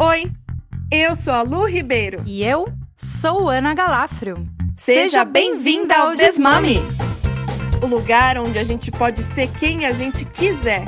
[0.00, 0.28] Oi,
[0.90, 2.20] eu sou a Lu Ribeiro.
[2.26, 4.44] E eu sou Ana Galafrio.
[4.76, 6.82] Seja bem-vinda ao Desmame
[7.80, 10.82] o lugar onde a gente pode ser quem a gente quiser.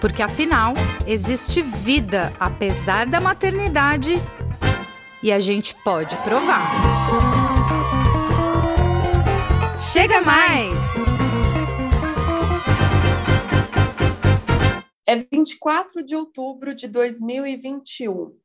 [0.00, 0.74] Porque afinal,
[1.04, 4.22] existe vida apesar da maternidade
[5.20, 6.70] e a gente pode provar.
[9.76, 10.97] Chega mais!
[15.08, 18.38] É 24 de outubro de 2021.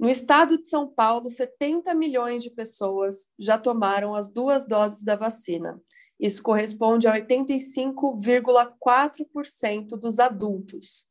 [0.00, 5.14] No estado de São Paulo, 70 milhões de pessoas já tomaram as duas doses da
[5.14, 5.78] vacina.
[6.18, 11.06] Isso corresponde a 85,4% dos adultos.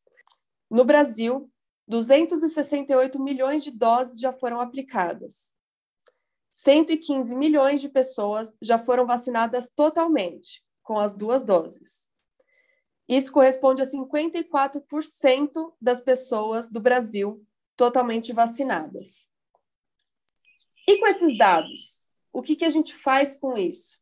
[0.72, 1.48] No Brasil,
[1.88, 5.54] 268 milhões de doses já foram aplicadas.
[6.52, 12.10] 115 milhões de pessoas já foram vacinadas totalmente, com as duas doses.
[13.08, 17.46] Isso corresponde a 54% das pessoas do Brasil
[17.76, 19.30] totalmente vacinadas.
[20.88, 24.00] E com esses dados, o que, que a gente faz com isso?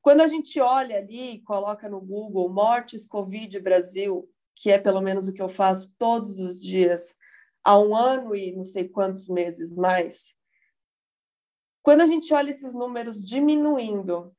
[0.00, 5.26] Quando a gente olha ali coloca no Google mortes Covid Brasil, que é pelo menos
[5.26, 7.14] o que eu faço todos os dias,
[7.64, 10.36] há um ano e não sei quantos meses mais,
[11.82, 14.34] quando a gente olha esses números diminuindo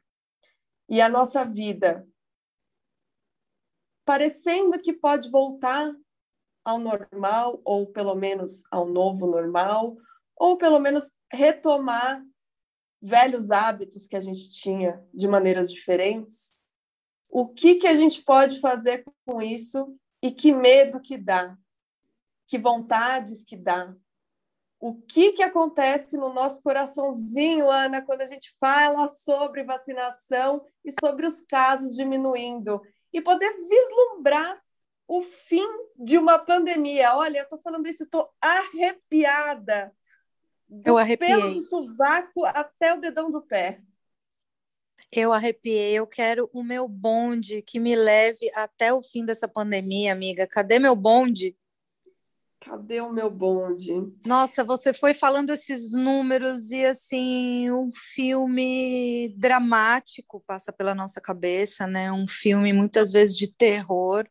[0.90, 2.08] e a nossa vida
[4.08, 5.94] parecendo que pode voltar
[6.64, 9.98] ao normal, ou pelo menos ao novo normal,
[10.34, 12.24] ou pelo menos retomar
[13.02, 16.56] velhos hábitos que a gente tinha de maneiras diferentes,
[17.30, 21.58] o que, que a gente pode fazer com isso e que medo que dá,
[22.48, 23.94] que vontades que dá.
[24.80, 30.92] O que, que acontece no nosso coraçãozinho, Ana, quando a gente fala sobre vacinação e
[30.98, 32.82] sobre os casos diminuindo
[33.18, 34.62] e poder vislumbrar
[35.08, 35.66] o fim
[35.98, 37.16] de uma pandemia.
[37.16, 39.92] Olha, eu estou falando isso, estou arrepiada
[40.70, 41.32] do eu arrepiei.
[41.32, 43.82] pelo do sovaco até o dedão do pé.
[45.12, 50.12] Eu arrepiei, eu quero o meu bonde que me leve até o fim dessa pandemia,
[50.12, 50.46] amiga.
[50.46, 51.58] Cadê meu bonde?
[52.60, 53.94] Cadê o meu bonde?
[54.26, 61.86] Nossa, você foi falando esses números e assim, um filme dramático passa pela nossa cabeça,
[61.86, 62.12] né?
[62.12, 64.28] Um filme muitas vezes de terror,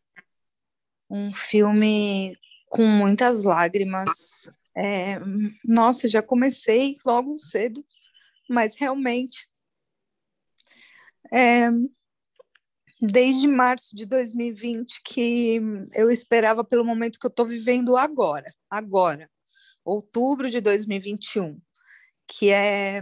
[1.09, 2.33] um filme
[2.69, 5.19] com muitas lágrimas, é,
[5.63, 7.83] nossa, já comecei logo cedo,
[8.47, 9.49] mas realmente,
[11.31, 11.69] é,
[13.01, 15.61] desde março de 2020 que
[15.93, 19.29] eu esperava pelo momento que eu estou vivendo agora, agora,
[19.83, 21.59] outubro de 2021,
[22.27, 23.01] que é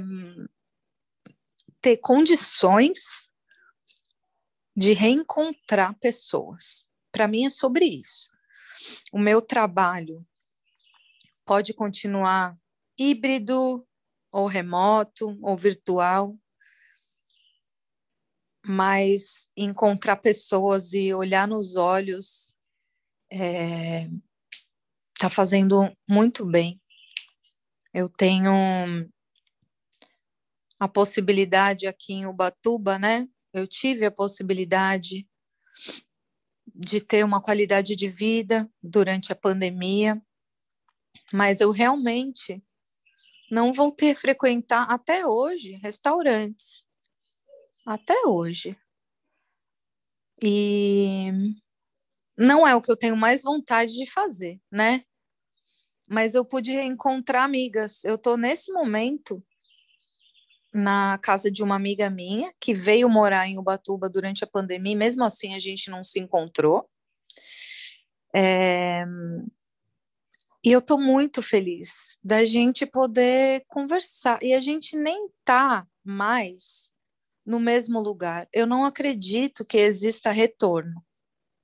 [1.81, 3.31] ter condições
[4.75, 6.89] de reencontrar pessoas.
[7.11, 8.29] Para mim é sobre isso.
[9.13, 10.25] O meu trabalho
[11.45, 12.57] pode continuar
[12.97, 13.87] híbrido,
[14.31, 16.35] ou remoto, ou virtual,
[18.67, 22.55] mas encontrar pessoas e olhar nos olhos
[23.31, 24.09] está é,
[25.19, 26.81] tá fazendo muito bem.
[27.93, 28.51] Eu tenho
[30.79, 33.27] a possibilidade aqui em Ubatuba, né?
[33.53, 35.27] Eu tive a possibilidade
[36.67, 40.21] de ter uma qualidade de vida durante a pandemia
[41.31, 42.63] mas eu realmente
[43.49, 46.84] não voltei a frequentar até hoje restaurantes.
[47.85, 48.75] Até hoje.
[50.43, 51.31] E
[52.37, 55.03] não é o que eu tenho mais vontade de fazer, né?
[56.07, 58.03] Mas eu pude encontrar amigas.
[58.03, 59.43] Eu estou nesse momento
[60.73, 65.23] na casa de uma amiga minha que veio morar em Ubatuba durante a pandemia, mesmo
[65.23, 66.89] assim a gente não se encontrou.
[68.35, 69.05] É,
[70.65, 74.41] e eu estou muito feliz da gente poder conversar.
[74.41, 76.91] E a gente nem tá mais
[77.45, 78.47] no mesmo lugar.
[78.51, 81.03] Eu não acredito que exista retorno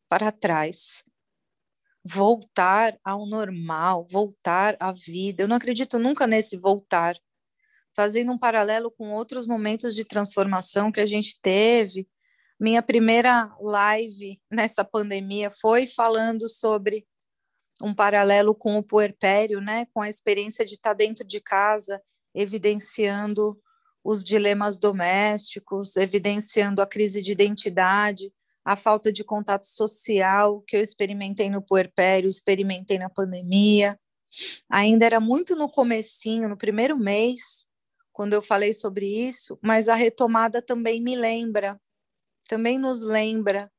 [0.08, 1.04] para trás.
[2.04, 5.44] Voltar ao normal, voltar à vida.
[5.44, 7.18] Eu não acredito nunca nesse voltar.
[7.96, 12.08] Fazendo um paralelo com outros momentos de transformação que a gente teve.
[12.60, 17.06] Minha primeira live nessa pandemia foi falando sobre
[17.82, 22.02] um paralelo com o puerpério, né, com a experiência de estar dentro de casa,
[22.34, 23.60] evidenciando
[24.04, 28.34] os dilemas domésticos, evidenciando a crise de identidade,
[28.64, 34.00] a falta de contato social que eu experimentei no puerpério, experimentei na pandemia.
[34.70, 37.68] Ainda era muito no comecinho, no primeiro mês,
[38.12, 41.80] quando eu falei sobre isso, mas a retomada também me lembra,
[42.48, 43.72] também nos lembra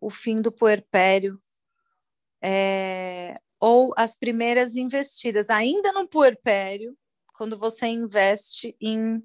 [0.00, 1.38] o fim do puerpério,
[2.42, 6.96] é, ou as primeiras investidas, ainda no puerpério,
[7.34, 9.22] quando você investe em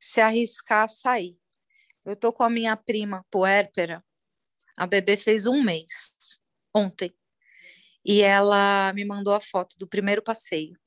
[0.00, 1.38] se arriscar a sair.
[2.04, 4.02] Eu tô com a minha prima puérpera,
[4.76, 6.40] a bebê fez um mês,
[6.74, 7.14] ontem,
[8.04, 10.78] e ela me mandou a foto do primeiro passeio.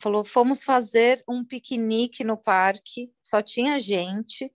[0.00, 4.52] Falou: fomos fazer um piquenique no parque, só tinha gente,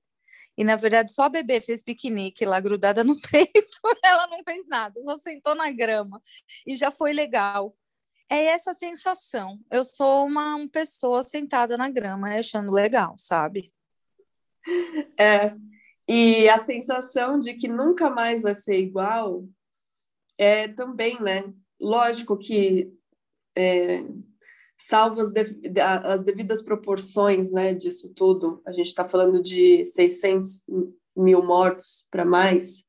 [0.58, 4.68] e na verdade só a bebê fez piquenique lá grudada no peito, ela não fez
[4.68, 6.22] nada, só sentou na grama
[6.68, 7.76] e já foi legal.
[8.30, 9.60] É essa sensação.
[9.70, 13.72] Eu sou uma pessoa sentada na grama achando legal, sabe?
[15.18, 15.56] É.
[16.08, 19.48] E a sensação de que nunca mais vai ser igual
[20.38, 21.54] é também, né?
[21.80, 22.94] Lógico que
[23.56, 24.04] é,
[24.78, 25.32] salvo as,
[26.04, 30.66] as devidas proporções né, disso tudo, a gente está falando de 600
[31.16, 32.84] mil mortos para mais,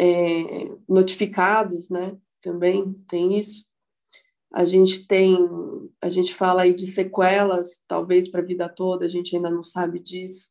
[0.00, 2.16] é, notificados, né?
[2.40, 3.66] Também tem isso.
[4.52, 5.38] A gente tem,
[6.00, 9.62] a gente fala aí de sequelas, talvez para a vida toda, a gente ainda não
[9.62, 10.50] sabe disso.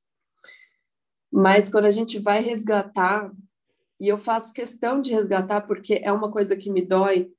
[1.32, 3.32] Mas quando a gente vai resgatar,
[4.00, 7.32] e eu faço questão de resgatar porque é uma coisa que me dói,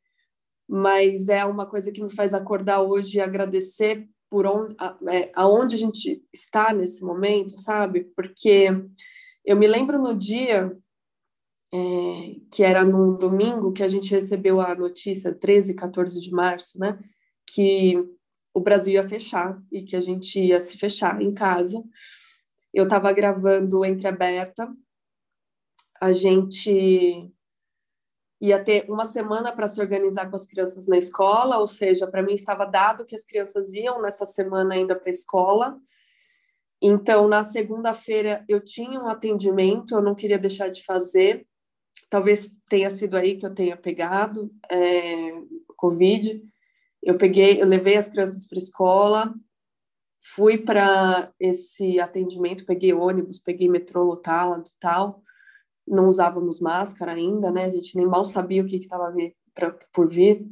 [0.68, 4.74] mas é uma coisa que me faz acordar hoje e agradecer por onde,
[5.10, 8.04] é, aonde a gente está nesse momento, sabe?
[8.16, 8.68] Porque
[9.44, 10.74] eu me lembro no dia
[11.74, 16.78] é, que era num domingo que a gente recebeu a notícia, 13, 14 de março,
[16.78, 16.98] né?
[17.46, 17.96] Que
[18.54, 21.82] o Brasil ia fechar e que a gente ia se fechar em casa.
[22.72, 24.72] Eu estava gravando Entreaberta,
[26.00, 27.30] a gente
[28.40, 32.24] ia ter uma semana para se organizar com as crianças na escola, ou seja, para
[32.24, 35.78] mim estava dado que as crianças iam nessa semana ainda para a escola.
[36.82, 41.46] Então, na segunda-feira eu tinha um atendimento, eu não queria deixar de fazer.
[42.10, 45.30] Talvez tenha sido aí que eu tenha pegado é,
[45.76, 46.42] Covid.
[47.00, 49.34] Eu peguei, eu levei as crianças para a escola,
[50.22, 55.22] fui para esse atendimento, peguei ônibus, peguei metrô lotado e tal
[55.86, 57.64] não usávamos máscara ainda, né?
[57.64, 59.12] A gente nem mal sabia o que estava
[59.92, 60.46] por vir.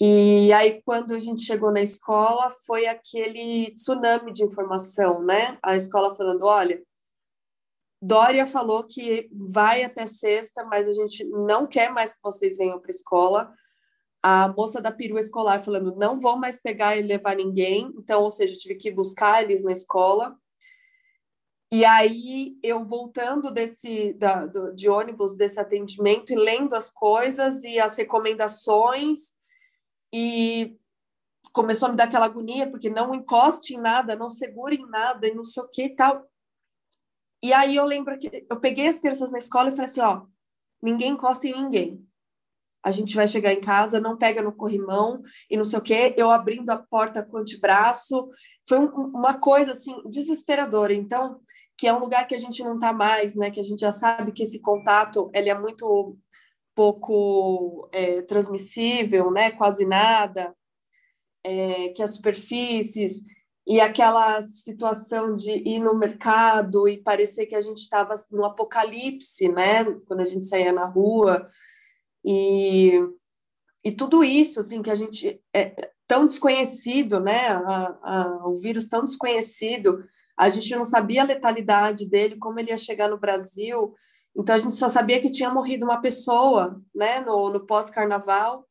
[0.00, 5.58] E aí, quando a gente chegou na escola, foi aquele tsunami de informação, né?
[5.62, 6.82] A escola falando: olha,
[8.00, 12.80] Dória falou que vai até sexta, mas a gente não quer mais que vocês venham
[12.80, 13.54] para a escola.
[14.22, 17.92] A moça da perua escolar falando: não vou mais pegar e levar ninguém.
[17.96, 20.36] Então, ou seja, tive que buscar eles na escola.
[21.72, 27.64] E aí eu voltando desse da, do, de ônibus desse atendimento e lendo as coisas
[27.64, 29.32] e as recomendações
[30.12, 30.76] e
[31.50, 35.26] começou a me dar aquela agonia porque não encoste em nada, não segure em nada
[35.26, 36.28] e não sei o que e tal.
[37.42, 40.26] E aí eu lembro que eu peguei as crianças na escola e falei assim, ó,
[40.80, 42.06] ninguém encosta em ninguém.
[42.82, 46.14] A gente vai chegar em casa, não pega no corrimão e não sei o quê.
[46.16, 48.28] Eu abrindo a porta com o antebraço.
[48.66, 50.92] Foi um, uma coisa, assim, desesperadora.
[50.92, 51.38] Então,
[51.78, 53.50] que é um lugar que a gente não está mais, né?
[53.50, 56.16] Que a gente já sabe que esse contato ele é muito
[56.74, 59.50] pouco é, transmissível, né?
[59.50, 60.54] Quase nada,
[61.44, 63.22] é, que as superfícies
[63.66, 69.48] e aquela situação de ir no mercado e parecer que a gente estava no apocalipse,
[69.48, 69.84] né?
[70.06, 71.46] Quando a gente saía na rua
[72.24, 73.00] e
[73.84, 77.48] e tudo isso assim que a gente é tão desconhecido, né?
[77.48, 80.04] A, a, o vírus tão desconhecido
[80.36, 83.94] a gente não sabia a letalidade dele, como ele ia chegar no Brasil.
[84.34, 88.68] Então a gente só sabia que tinha morrido uma pessoa, né, no, no pós-carnaval.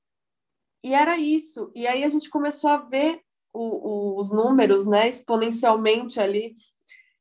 [0.84, 1.72] E era isso.
[1.76, 3.22] E aí a gente começou a ver
[3.54, 6.56] o, o, os números, né, exponencialmente ali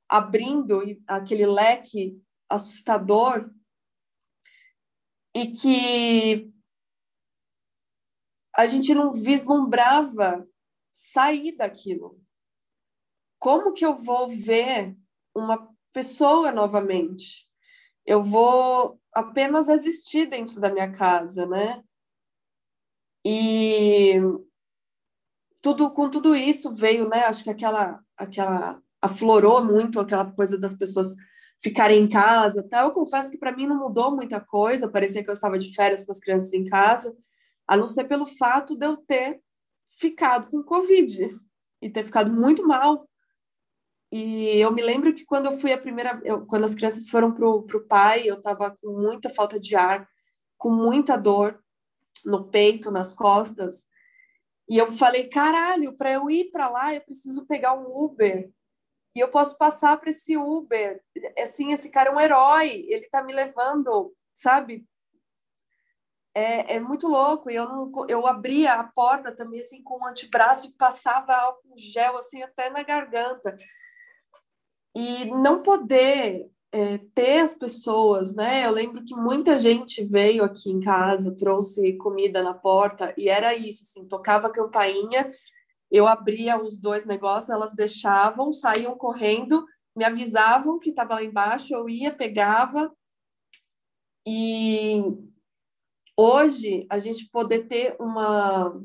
[0.09, 3.49] abrindo aquele leque assustador
[5.35, 6.53] e que
[8.57, 10.47] a gente não vislumbrava
[10.93, 12.21] sair daquilo
[13.41, 14.95] como que eu vou ver
[15.35, 17.49] uma pessoa novamente?
[18.05, 21.83] Eu vou apenas existir dentro da minha casa, né?
[23.25, 24.15] E
[25.63, 27.25] tudo com tudo isso veio, né?
[27.25, 31.15] Acho que aquela aquela aflorou muito aquela coisa das pessoas
[31.63, 32.83] ficarem em casa, tá?
[32.83, 36.05] Eu confesso que para mim não mudou muita coisa, parecia que eu estava de férias
[36.05, 37.15] com as crianças em casa,
[37.67, 39.41] a não ser pelo fato de eu ter
[39.99, 41.31] ficado com covid
[41.83, 43.07] e ter ficado muito mal
[44.13, 47.33] e eu me lembro que quando eu fui a primeira, eu, quando as crianças foram
[47.33, 50.09] pro, pro pai, eu estava com muita falta de ar,
[50.59, 51.63] com muita dor
[52.25, 53.87] no peito, nas costas.
[54.69, 58.51] E eu falei, caralho, para eu ir para lá, eu preciso pegar um Uber.
[59.15, 61.03] E eu posso passar para esse Uber.
[61.43, 64.87] Assim, esse cara é um herói, ele está me levando, sabe?
[66.35, 67.51] é, é muito louco.
[67.51, 72.17] Eu, não, eu abria a porta também assim com o antebraço e passava álcool gel
[72.19, 73.57] assim até na garganta.
[74.95, 78.67] E não poder é, ter as pessoas, né?
[78.67, 83.55] Eu lembro que muita gente veio aqui em casa, trouxe comida na porta e era
[83.55, 85.31] isso, assim, tocava a campainha,
[85.91, 89.67] eu abria os dois negócios, elas deixavam, saíam correndo,
[89.97, 92.93] me avisavam que estava lá embaixo, eu ia, pegava
[94.27, 95.03] e
[96.17, 98.81] hoje a gente poder ter uma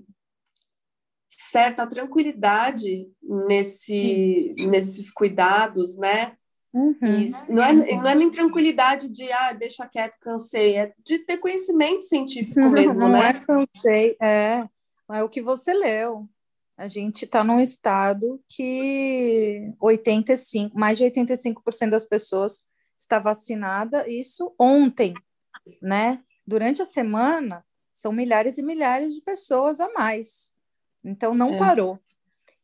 [1.28, 6.36] certa tranquilidade nesse, nesses cuidados, né?
[6.74, 7.24] Uhum.
[7.48, 12.04] não, é, não é nem tranquilidade de, ah, deixa quieto, cansei, é de ter conhecimento
[12.04, 13.20] científico mesmo, não né?
[13.20, 14.68] Não é cansei, é,
[15.14, 16.28] é o que você leu.
[16.78, 22.66] A gente está num estado que 85, mais de 85% das pessoas
[22.98, 25.14] está vacinada, isso ontem,
[25.82, 26.22] né?
[26.46, 30.54] Durante a semana, são milhares e milhares de pessoas a mais.
[31.02, 31.58] Então, não é.
[31.58, 31.98] parou.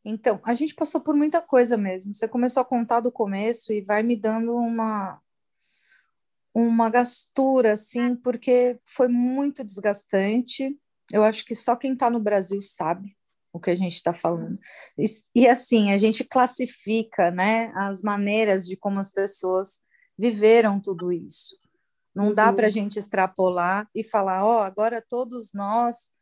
[0.04, 2.12] Então, a gente passou por muita coisa mesmo.
[2.12, 5.20] Você começou a contar do começo e vai me dando uma
[6.54, 10.78] uma gastura assim, porque foi muito desgastante.
[11.10, 13.16] Eu acho que só quem está no Brasil sabe
[13.52, 14.58] o que a gente está falando.
[14.98, 15.04] E,
[15.34, 19.80] e, assim, a gente classifica, né, as maneiras de como as pessoas
[20.18, 21.56] viveram tudo isso.
[22.14, 22.34] Não uhum.
[22.34, 26.12] dá para a gente extrapolar e falar, ó, oh, agora todos nós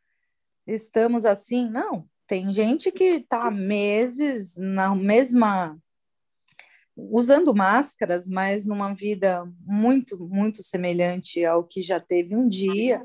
[0.66, 1.68] estamos assim.
[1.68, 5.78] Não, tem gente que está meses na mesma
[6.96, 13.00] usando máscaras, mas numa vida muito, muito semelhante ao que já teve um dia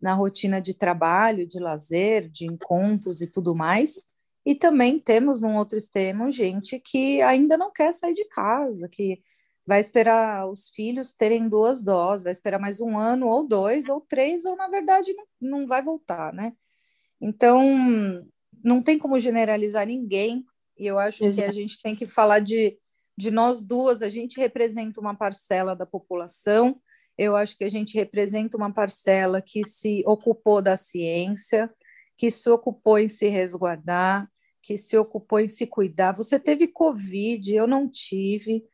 [0.00, 4.04] na rotina de trabalho, de lazer, de encontros e tudo mais.
[4.46, 9.20] E também temos num outro extremo gente que ainda não quer sair de casa, que
[9.66, 14.00] vai esperar os filhos terem duas doses, vai esperar mais um ano ou dois ou
[14.00, 16.54] três, ou na verdade não, não vai voltar, né?
[17.20, 18.24] Então,
[18.64, 20.46] não tem como generalizar ninguém,
[20.78, 21.44] e eu acho Exato.
[21.44, 22.78] que a gente tem que falar de,
[23.14, 26.80] de nós duas, a gente representa uma parcela da população,
[27.18, 31.70] eu acho que a gente representa uma parcela que se ocupou da ciência,
[32.16, 34.30] que se ocupou em se resguardar,
[34.62, 36.12] que se ocupou em se cuidar.
[36.12, 38.64] Você teve Covid, eu não tive.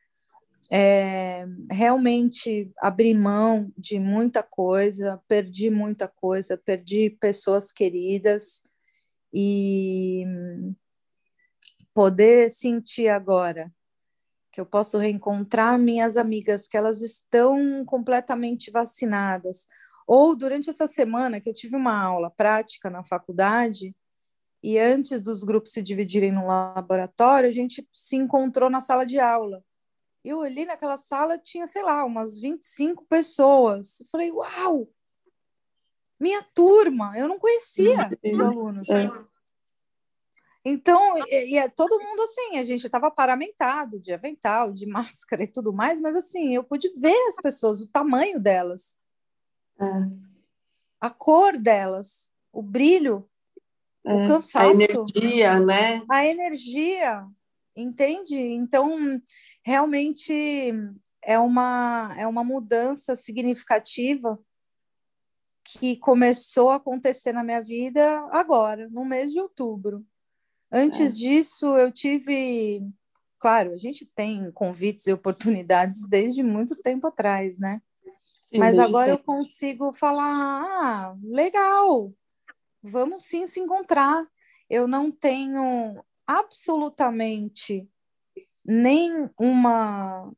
[0.70, 8.62] É, realmente abri mão de muita coisa, perdi muita coisa, perdi pessoas queridas,
[9.34, 10.24] e
[11.92, 13.70] poder sentir agora
[14.54, 19.66] que eu posso reencontrar minhas amigas que elas estão completamente vacinadas
[20.06, 23.94] ou durante essa semana que eu tive uma aula prática na faculdade
[24.62, 29.18] e antes dos grupos se dividirem no laboratório, a gente se encontrou na sala de
[29.18, 29.62] aula.
[30.24, 34.00] Eu olhei naquela sala, tinha, sei lá, umas 25 pessoas.
[34.00, 34.88] Eu falei, uau!
[36.18, 38.88] minha turma, eu não conhecia os alunos.
[38.88, 39.10] É.
[40.64, 45.44] Então, e, e, é todo mundo assim, a gente estava paramentado de avental, de máscara
[45.44, 48.98] e tudo mais, mas assim, eu pude ver as pessoas, o tamanho delas,
[49.78, 49.84] é.
[51.00, 53.28] a cor delas, o brilho,
[54.06, 54.14] é.
[54.14, 54.58] o cansaço.
[54.58, 56.02] A energia, né?
[56.08, 57.26] A energia,
[57.76, 58.40] entende?
[58.40, 59.20] Então,
[59.62, 60.72] realmente
[61.22, 64.38] é uma, é uma mudança significativa
[65.62, 70.06] que começou a acontecer na minha vida agora, no mês de outubro.
[70.70, 71.18] Antes é.
[71.18, 72.82] disso, eu tive.
[73.38, 77.80] Claro, a gente tem convites e oportunidades desde muito tempo atrás, né?
[78.44, 82.12] Sim, Mas agora eu consigo falar: ah, legal,
[82.82, 84.26] vamos sim se encontrar.
[84.68, 87.88] Eu não tenho absolutamente
[88.64, 90.32] nem uma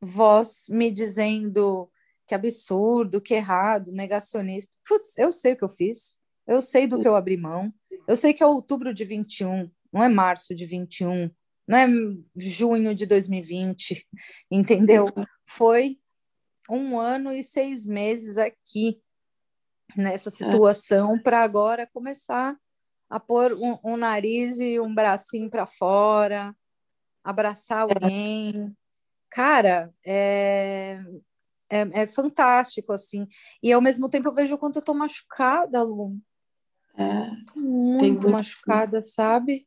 [0.00, 1.90] voz me dizendo
[2.26, 4.76] que absurdo, que errado, negacionista.
[4.86, 6.19] Putz, eu sei o que eu fiz,
[6.50, 7.72] eu sei do que eu abri mão,
[8.08, 11.30] eu sei que é outubro de 21, não é março de 21,
[11.66, 11.86] não é
[12.36, 14.04] junho de 2020,
[14.50, 15.06] entendeu?
[15.48, 15.96] Foi
[16.68, 19.00] um ano e seis meses aqui
[19.96, 22.56] nessa situação para agora começar
[23.08, 26.54] a pôr um, um nariz e um bracinho para fora,
[27.22, 28.76] abraçar alguém.
[29.30, 31.00] Cara, é,
[31.68, 33.28] é, é, fantástico, assim.
[33.62, 36.18] E ao mesmo tempo eu vejo o quanto eu tô machucada, Lu.
[37.00, 39.66] É, muito, muito machucada, sabe?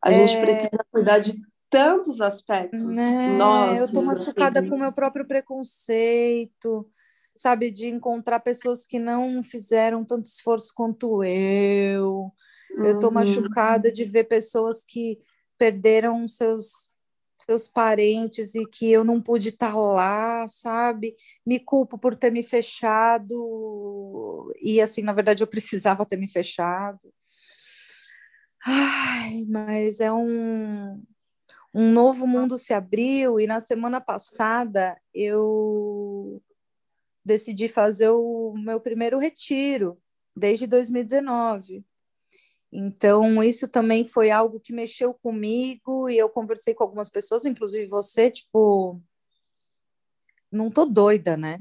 [0.00, 0.26] A é...
[0.26, 1.34] gente precisa cuidar de
[1.68, 2.82] tantos aspectos.
[2.84, 3.36] Né?
[3.76, 4.68] Eu tô machucada assim.
[4.68, 6.88] com o meu próprio preconceito,
[7.34, 7.70] sabe?
[7.70, 12.30] De encontrar pessoas que não fizeram tanto esforço quanto eu.
[12.76, 13.14] Eu tô uhum.
[13.14, 15.18] machucada de ver pessoas que
[15.58, 16.98] perderam seus
[17.36, 21.14] seus parentes e que eu não pude estar lá, sabe?
[21.44, 27.12] Me culpo por ter me fechado e assim, na verdade, eu precisava ter me fechado.
[28.66, 31.02] Ai, mas é um
[31.74, 36.40] um novo mundo se abriu e na semana passada eu
[37.24, 39.98] decidi fazer o meu primeiro retiro
[40.36, 41.84] desde 2019.
[42.76, 47.86] Então, isso também foi algo que mexeu comigo e eu conversei com algumas pessoas, inclusive
[47.86, 49.00] você, tipo,
[50.50, 51.60] não tô doida, né?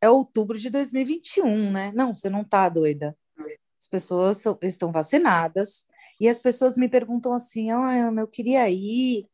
[0.00, 1.90] É outubro de 2021, né?
[1.92, 3.18] Não, você não tá doida.
[3.80, 5.84] As pessoas são, estão vacinadas
[6.20, 9.26] e as pessoas me perguntam assim: "Ah, Ana, eu queria ir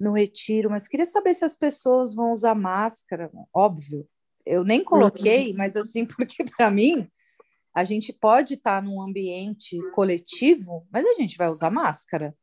[0.00, 3.30] no retiro, mas queria saber se as pessoas vão usar máscara".
[3.52, 4.08] Óbvio.
[4.46, 5.56] Eu nem coloquei, uhum.
[5.58, 7.06] mas assim, porque para mim
[7.76, 12.34] a gente pode estar num ambiente coletivo, mas a gente vai usar máscara.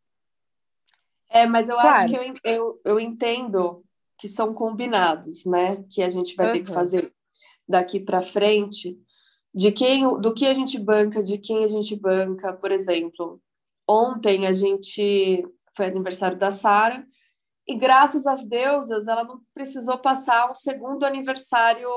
[1.28, 1.90] É, mas eu claro.
[1.90, 3.84] acho que eu, eu, eu, entendo
[4.16, 5.84] que são combinados, né?
[5.90, 6.54] Que a gente vai uhum.
[6.54, 7.12] ter que fazer
[7.68, 8.96] daqui para frente,
[9.52, 12.54] de quem, do que a gente banca, de quem a gente banca.
[12.54, 13.42] Por exemplo,
[13.90, 15.44] ontem a gente
[15.76, 17.04] foi aniversário da Sara
[17.68, 21.90] e graças às deusas ela não precisou passar um segundo aniversário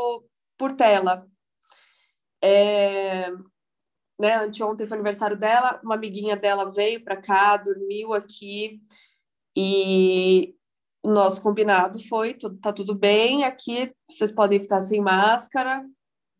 [0.57, 1.29] por tela.
[2.43, 3.31] É,
[4.19, 8.81] né, anteontem foi aniversário dela, uma amiguinha dela veio para cá, dormiu aqui
[9.57, 10.55] e
[11.03, 15.85] o nosso combinado foi, tudo, tá tudo bem, aqui vocês podem ficar sem máscara.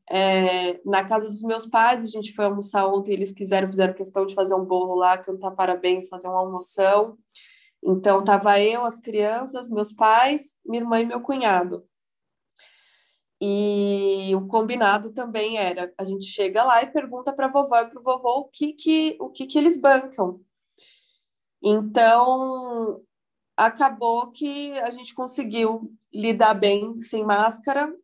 [0.09, 4.25] É, na casa dos meus pais, a gente foi almoçar ontem, eles quiseram, fizeram questão
[4.25, 7.19] de fazer um bolo lá, cantar parabéns, fazer uma almoção.
[7.83, 11.85] Então, tava eu, as crianças, meus pais, minha irmã e meu cunhado.
[13.41, 17.87] E o combinado também era, a gente chega lá e pergunta para a vovó e
[17.87, 20.41] para o vovô o que que, o que que eles bancam.
[21.63, 23.03] Então,
[23.57, 27.95] acabou que a gente conseguiu lidar bem sem máscara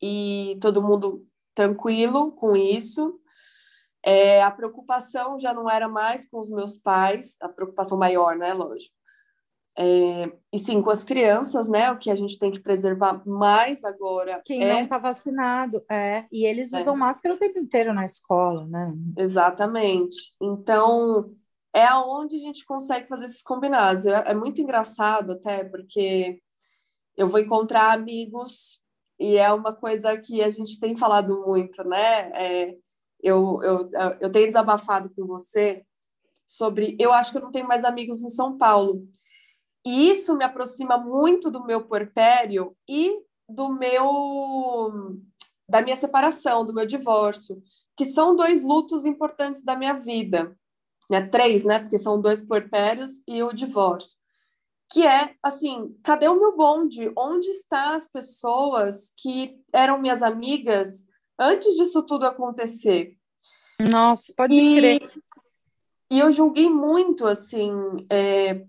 [0.00, 3.20] e todo mundo tranquilo com isso.
[4.02, 8.54] É, a preocupação já não era mais com os meus pais, a preocupação maior, né,
[8.54, 8.94] lógico,
[9.80, 11.92] é, e sim, com as crianças, né?
[11.92, 14.42] O que a gente tem que preservar mais agora.
[14.44, 14.72] Quem é...
[14.72, 16.26] não está vacinado, é.
[16.32, 16.78] E eles é.
[16.78, 16.98] usam é.
[16.98, 18.92] máscara o tempo inteiro na escola, né?
[19.16, 20.34] Exatamente.
[20.42, 21.32] Então,
[21.72, 24.04] é aonde a gente consegue fazer esses combinados.
[24.04, 26.42] É, é muito engraçado até, porque
[27.16, 28.80] eu vou encontrar amigos
[29.16, 32.32] e é uma coisa que a gente tem falado muito, né?
[32.34, 32.74] É,
[33.22, 35.84] eu, eu, eu tenho desabafado com você
[36.44, 36.96] sobre.
[36.98, 39.06] Eu acho que eu não tenho mais amigos em São Paulo.
[39.88, 45.18] E isso me aproxima muito do meu puerpério e do meu
[45.66, 47.62] da minha separação, do meu divórcio,
[47.96, 50.54] que são dois lutos importantes da minha vida.
[51.10, 51.26] Né?
[51.26, 51.78] Três, né?
[51.78, 54.18] Porque são dois puerpérios e o divórcio.
[54.90, 57.10] Que é, assim, cadê o meu bonde?
[57.16, 61.06] Onde estão as pessoas que eram minhas amigas
[61.38, 63.16] antes disso tudo acontecer?
[63.80, 65.10] Nossa, pode e, crer.
[66.10, 67.72] E eu julguei muito, assim,
[68.10, 68.66] é,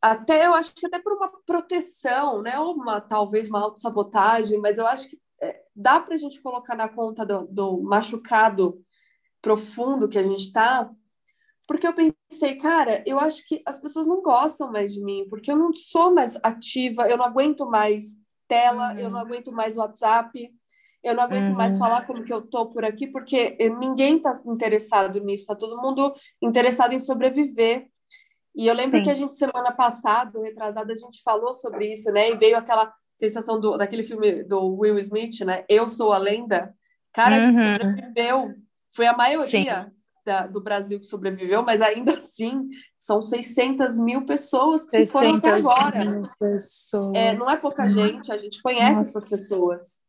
[0.00, 2.58] até eu acho que até por uma proteção, né?
[2.58, 6.76] Ou uma, talvez uma autossabotagem, mas eu acho que é, dá para a gente colocar
[6.76, 8.80] na conta do, do machucado
[9.42, 10.90] profundo que a gente está,
[11.66, 15.50] porque eu pensei, cara, eu acho que as pessoas não gostam mais de mim, porque
[15.50, 18.98] eu não sou mais ativa, eu não aguento mais tela, uhum.
[18.98, 20.52] eu não aguento mais WhatsApp,
[21.02, 21.56] eu não aguento uhum.
[21.56, 25.80] mais falar como que eu tô por aqui, porque ninguém está interessado nisso, está todo
[25.80, 27.88] mundo interessado em sobreviver.
[28.56, 29.04] E eu lembro Sim.
[29.04, 32.30] que a gente, semana passada, retrasada, a gente falou sobre isso, né?
[32.30, 35.64] E veio aquela sensação do, daquele filme do Will Smith, né?
[35.68, 36.74] Eu Sou a Lenda.
[37.12, 37.54] Cara, uhum.
[37.54, 38.54] que sobreviveu.
[38.92, 39.92] Foi a maioria
[40.24, 45.34] da, do Brasil que sobreviveu, mas ainda assim são 600 mil pessoas que se foram
[45.34, 46.00] até agora.
[47.14, 49.10] É, não é pouca gente, a gente conhece Nossa.
[49.10, 50.00] essas pessoas.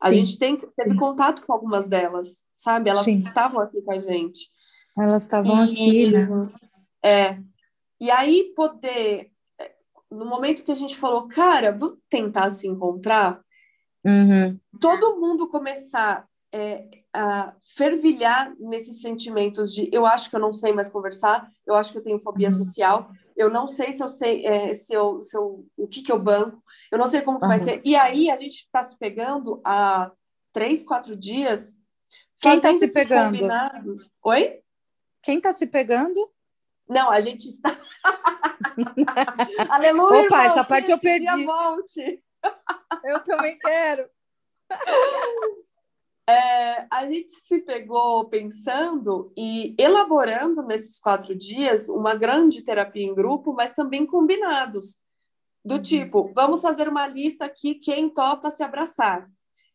[0.00, 0.14] A Sim.
[0.14, 2.88] gente tem, teve contato com algumas delas, sabe?
[2.88, 3.18] Elas Sim.
[3.18, 4.50] estavam aqui com a gente.
[4.98, 6.28] Elas estavam e, aqui, né?
[7.04, 7.38] É,
[8.00, 9.30] e aí poder,
[10.10, 13.40] no momento que a gente falou, cara, vamos tentar se encontrar,
[14.04, 14.58] uhum.
[14.80, 20.72] todo mundo começar é, a fervilhar nesses sentimentos de eu acho que eu não sei
[20.72, 22.54] mais conversar, eu acho que eu tenho fobia uhum.
[22.54, 26.12] social, eu não sei se eu sei é, se eu, se eu, o que, que
[26.12, 27.50] eu banco, eu não sei como que uhum.
[27.50, 27.80] vai ser.
[27.84, 30.10] E aí a gente está se pegando há
[30.52, 31.76] três, quatro dias.
[32.40, 33.36] Quem está se pegando?
[33.36, 34.10] Combinados.
[34.24, 34.60] Oi?
[35.22, 36.30] Quem está se pegando?
[36.90, 37.80] Não, a gente está.
[39.70, 40.26] Aleluia!
[40.26, 41.44] Opa, irmão, essa parte eu perdi.
[41.44, 42.20] Volte.
[43.04, 44.10] eu também quero.
[46.28, 53.14] É, a gente se pegou pensando e elaborando nesses quatro dias uma grande terapia em
[53.14, 54.98] grupo, mas também combinados.
[55.64, 55.82] Do uhum.
[55.82, 59.30] tipo, vamos fazer uma lista aqui, quem topa se abraçar.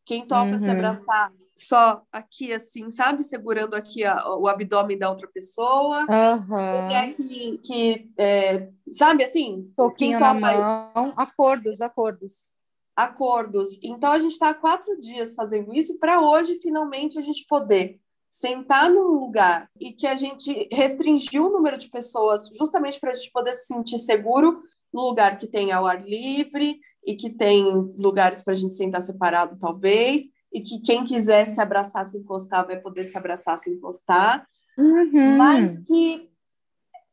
[0.06, 0.60] Quem topa uhum.
[0.60, 3.24] se abraçar só aqui, assim, sabe?
[3.24, 6.06] Segurando aqui a, o abdômen da outra pessoa.
[6.10, 6.92] Uhum.
[6.92, 9.72] É que, que é, sabe, assim?
[9.76, 11.14] Pouquinho na mão.
[11.16, 12.50] Acordos, acordos.
[12.96, 13.80] Acordos.
[13.82, 18.00] Então, a gente está há quatro dias fazendo isso para hoje, finalmente, a gente poder
[18.30, 23.14] sentar num lugar e que a gente restringiu o número de pessoas justamente para a
[23.14, 24.62] gente poder se sentir seguro
[24.94, 27.64] no lugar que tem ao ar livre e que tem
[27.98, 30.24] lugares para a gente sentar separado, talvez,
[30.56, 34.48] e que quem quiser se abraçar, se encostar, vai poder se abraçar, se encostar,
[34.80, 35.36] uhum.
[35.36, 36.32] mas que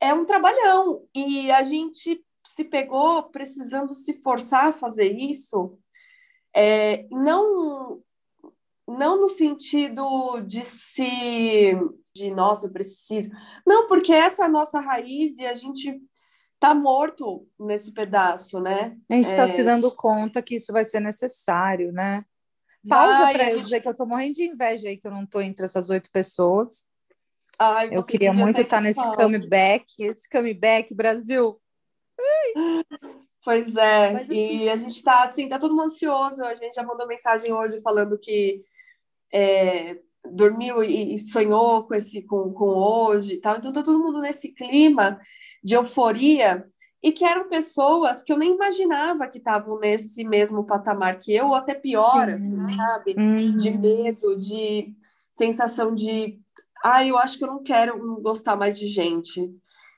[0.00, 5.76] é um trabalhão e a gente se pegou precisando se forçar a fazer isso,
[6.54, 8.00] é, não
[8.86, 11.76] não no sentido de se
[12.14, 13.30] de nossa, eu preciso.
[13.66, 16.00] Não, porque essa é a nossa raiz e a gente
[16.60, 18.96] tá morto nesse pedaço, né?
[19.10, 19.46] A gente está é...
[19.48, 22.24] se dando conta que isso vai ser necessário, né?
[22.88, 25.40] Pausa para eu dizer que eu tô morrendo de inveja aí que eu não tô
[25.40, 26.86] entre essas oito pessoas.
[27.58, 31.60] Ai, eu queria muito estar nesse comeback, esse comeback Brasil.
[33.44, 36.42] Pois é, Mas, assim, e a gente tá assim, tá todo mundo ansioso.
[36.44, 38.62] A gente já mandou mensagem hoje falando que
[39.32, 39.98] é,
[40.30, 43.56] dormiu e, sonhou com esse com, com hoje, tal.
[43.56, 45.20] Então tá todo mundo nesse clima
[45.62, 46.68] de euforia
[47.02, 51.48] e que eram pessoas que eu nem imaginava que estavam nesse mesmo patamar que eu,
[51.48, 53.14] ou até pior, assim, sabe?
[53.18, 53.56] Uhum.
[53.56, 54.94] De medo, de
[55.32, 56.38] sensação de,
[56.84, 59.52] ah, eu acho que eu não quero gostar mais de gente.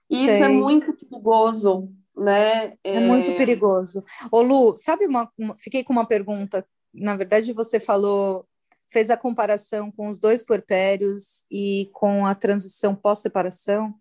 [0.09, 2.75] E isso é muito perigoso, né?
[2.83, 2.97] É...
[2.97, 4.03] é, muito perigoso.
[4.31, 6.67] Ô Lu, sabe uma, uma, fiquei com uma pergunta.
[6.93, 8.47] Na verdade, você falou,
[8.89, 13.95] fez a comparação com os dois puerpérios e com a transição pós-separação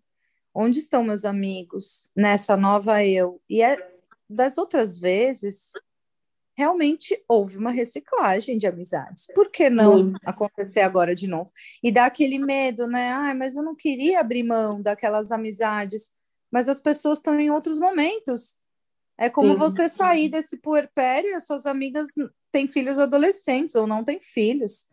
[0.54, 3.40] onde estão meus amigos nessa nova eu?
[3.48, 3.76] E é,
[4.28, 5.72] das outras vezes,
[6.56, 9.26] realmente houve uma reciclagem de amizades.
[9.34, 11.50] Por que não acontecer agora de novo?
[11.82, 13.10] E dá aquele medo, né?
[13.10, 16.12] Ai, mas eu não queria abrir mão daquelas amizades,
[16.50, 18.56] mas as pessoas estão em outros momentos.
[19.18, 19.58] É como Sim.
[19.58, 22.08] você sair desse puerpério e as suas amigas
[22.50, 24.86] têm filhos adolescentes ou não têm filhos.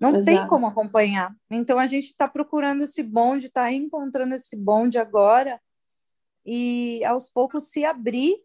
[0.00, 0.24] Não Exato.
[0.24, 1.36] tem como acompanhar.
[1.50, 5.60] Então a gente está procurando esse bonde, está encontrando esse bonde agora
[6.44, 8.42] e aos poucos se abrir.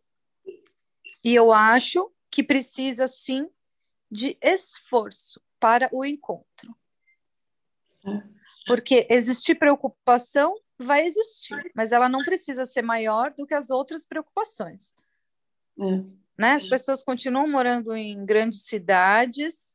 [1.23, 3.49] E eu acho que precisa sim
[4.11, 6.75] de esforço para o encontro.
[8.05, 8.21] É.
[8.67, 14.03] Porque existir preocupação vai existir, mas ela não precisa ser maior do que as outras
[14.05, 14.93] preocupações.
[15.79, 16.03] É.
[16.37, 16.51] Né?
[16.51, 19.74] As pessoas continuam morando em grandes cidades,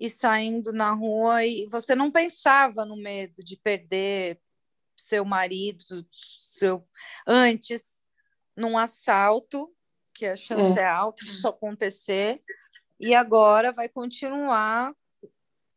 [0.00, 4.40] e saindo na rua e você não pensava no medo de perder
[4.96, 5.84] seu marido,
[6.38, 6.88] seu
[7.26, 8.02] antes
[8.56, 9.70] num assalto,
[10.14, 12.42] que a chance é, é alta de isso acontecer,
[12.98, 14.94] e agora vai continuar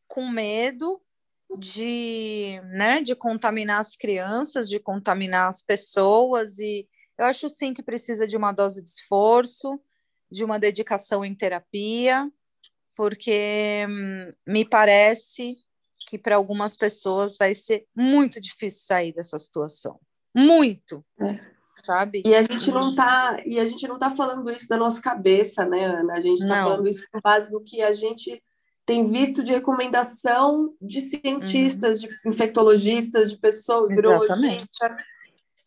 [0.08, 1.02] com medo
[1.58, 7.84] de, né, de contaminar as crianças, de contaminar as pessoas e eu acho sim que
[7.84, 9.80] precisa de uma dose de esforço,
[10.32, 12.30] de uma dedicação em terapia,
[12.96, 15.56] porque hum, me parece
[16.08, 20.00] que para algumas pessoas vai ser muito difícil sair dessa situação.
[20.36, 21.04] Muito.
[21.20, 21.40] É.
[21.86, 22.24] Sabe?
[22.26, 25.66] E a gente não tá, e a gente não tá falando isso da nossa cabeça,
[25.66, 26.14] né, Ana?
[26.14, 28.42] A gente está falando isso com base no que a gente
[28.86, 32.10] tem visto de recomendação de cientistas, uhum.
[32.10, 34.92] de infectologistas, de pessoas, virologistas,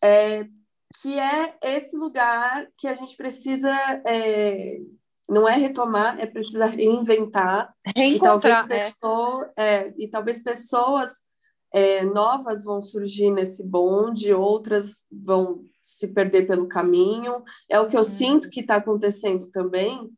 [0.01, 0.45] é,
[1.01, 3.71] que é esse lugar que a gente precisa
[4.07, 4.79] é,
[5.29, 7.73] não é retomar, é precisar reinventar.
[7.95, 8.89] Reencontrar, e talvez, é.
[8.89, 11.21] pessoa, é, e talvez pessoas
[11.73, 17.43] é, novas vão surgir nesse bonde, outras vão se perder pelo caminho.
[17.69, 18.05] É o que eu hum.
[18.05, 20.09] sinto que está acontecendo também,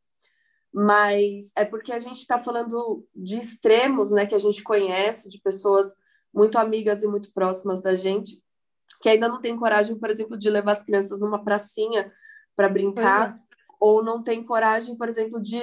[0.72, 5.42] mas é porque a gente está falando de extremos, né, que a gente conhece, de
[5.42, 5.96] pessoas
[6.32, 8.40] muito amigas e muito próximas da gente,
[9.02, 12.12] que ainda não tem coragem, por exemplo, de levar as crianças numa pracinha
[12.56, 13.40] para brincar.
[13.49, 13.49] É
[13.80, 15.58] ou não tem coragem, por exemplo, de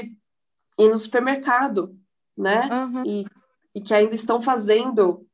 [0.79, 1.97] ir no supermercado,
[2.37, 2.69] né?
[2.73, 3.03] Uhum.
[3.05, 3.27] E,
[3.75, 5.27] e que ainda estão fazendo.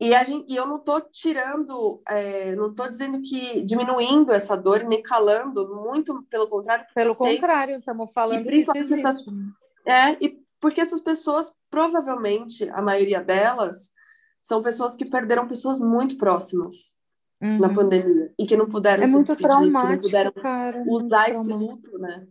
[0.00, 4.56] E, a gente, e eu não estou tirando, é, não estou dizendo que diminuindo essa
[4.56, 6.86] dor, nem calando, muito pelo contrário.
[6.94, 9.06] Pelo contrário, estamos falando isso existe.
[9.06, 9.24] Essas,
[9.86, 13.90] é, e porque essas pessoas, provavelmente, a maioria delas,
[14.42, 16.94] são pessoas que perderam pessoas muito próximas
[17.40, 17.58] uhum.
[17.58, 21.52] na pandemia e que não puderam é muito despedir, traumático, não puderam cara, usar esse
[21.52, 22.26] luto, né?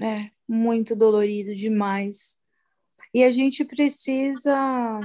[0.00, 2.38] É, muito dolorido demais.
[3.14, 5.00] E a gente precisa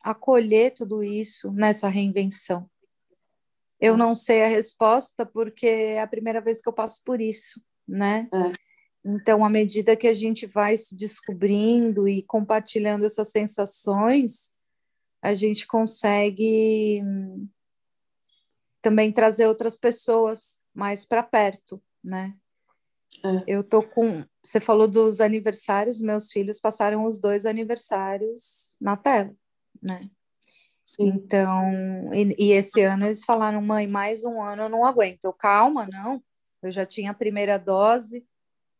[0.00, 2.68] acolher tudo isso nessa reinvenção.
[3.80, 7.60] Eu não sei a resposta porque é a primeira vez que eu passo por isso.
[7.86, 8.28] né?
[8.32, 8.52] É.
[9.04, 14.50] Então, à medida que a gente vai se descobrindo e compartilhando essas sensações,
[15.20, 17.02] a gente consegue
[18.84, 22.34] também trazer outras pessoas mais para perto, né?
[23.24, 23.44] É.
[23.46, 24.22] Eu tô com.
[24.42, 29.34] Você falou dos aniversários, meus filhos passaram os dois aniversários na tela,
[29.82, 30.10] né?
[30.84, 31.08] Sim.
[31.08, 35.24] Então, e, e esse ano eles falaram, mãe, mais um ano eu não aguento.
[35.24, 36.22] Eu, calma, não.
[36.62, 38.22] Eu já tinha a primeira dose.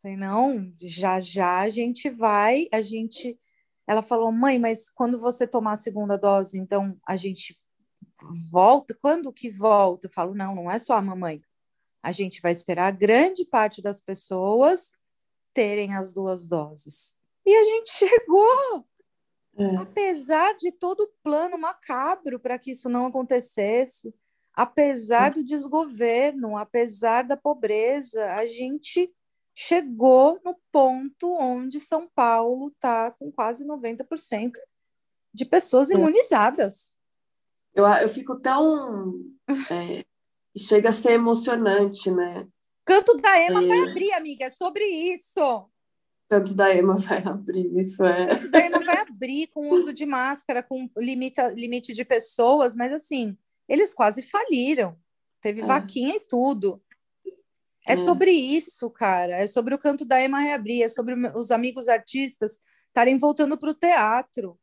[0.02, 3.38] Falei, não, já já a gente vai, a gente.
[3.86, 7.58] Ela falou, mãe, mas quando você tomar a segunda dose, então a gente
[8.50, 8.94] volta?
[9.00, 10.06] Quando que volta?
[10.06, 11.42] Eu falo, não, não é só a mamãe.
[12.02, 14.92] A gente vai esperar a grande parte das pessoas
[15.52, 17.16] terem as duas doses.
[17.46, 18.86] E a gente chegou.
[19.56, 19.76] É.
[19.76, 24.12] Apesar de todo o plano macabro para que isso não acontecesse,
[24.52, 29.12] apesar do desgoverno, apesar da pobreza, a gente
[29.54, 34.52] chegou no ponto onde São Paulo está com quase 90%
[35.32, 35.94] de pessoas É.
[35.94, 36.96] imunizadas.
[37.74, 39.20] Eu, eu fico tão.
[39.70, 40.04] é,
[40.56, 42.46] chega a ser emocionante, né?
[42.84, 43.66] Canto da Ema É.
[43.66, 45.40] vai abrir, amiga, é sobre isso.
[46.28, 48.26] Tanto da Ema vai abrir, isso é.
[48.26, 52.92] Canto da Ema vai abrir com uso de máscara, com limite, limite de pessoas, mas
[52.92, 53.36] assim,
[53.68, 54.96] eles quase faliram.
[55.40, 55.64] Teve É.
[55.64, 56.80] vaquinha e tudo.
[57.86, 57.96] É, É.
[57.96, 59.36] sobre isso, cara.
[59.38, 62.58] É sobre o canto da Ema reabrir, é sobre os amigos artistas
[62.88, 64.58] estarem voltando para o teatro.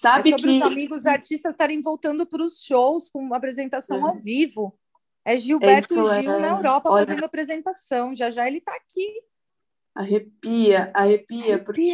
[0.00, 0.56] Sabe é sobre que.
[0.58, 4.10] os amigos artistas estarem voltando para os shows com apresentação É.
[4.10, 4.78] ao vivo.
[5.24, 6.38] É Gilberto isso, Gil é.
[6.38, 8.14] na Europa Olha- fazendo apresentação.
[8.14, 9.20] Já já ele está aqui.
[9.94, 11.64] Arrepia, arrepia, Arrepia.
[11.64, 11.92] porque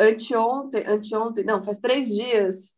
[0.00, 2.74] anteontem, anteontem, não, faz três dias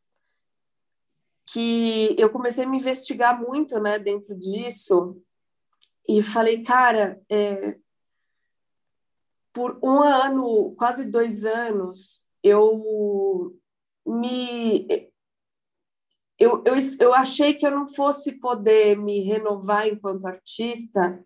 [1.47, 5.23] que eu comecei a me investigar muito, né, dentro disso,
[6.09, 7.77] e falei, cara, é,
[9.53, 13.55] por um ano, quase dois anos, eu
[14.07, 14.87] me
[16.39, 21.25] eu, eu, eu achei que eu não fosse poder me renovar enquanto artista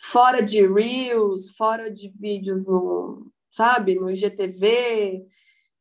[0.00, 5.26] fora de Reels, fora de vídeos no, sabe, no IGTV,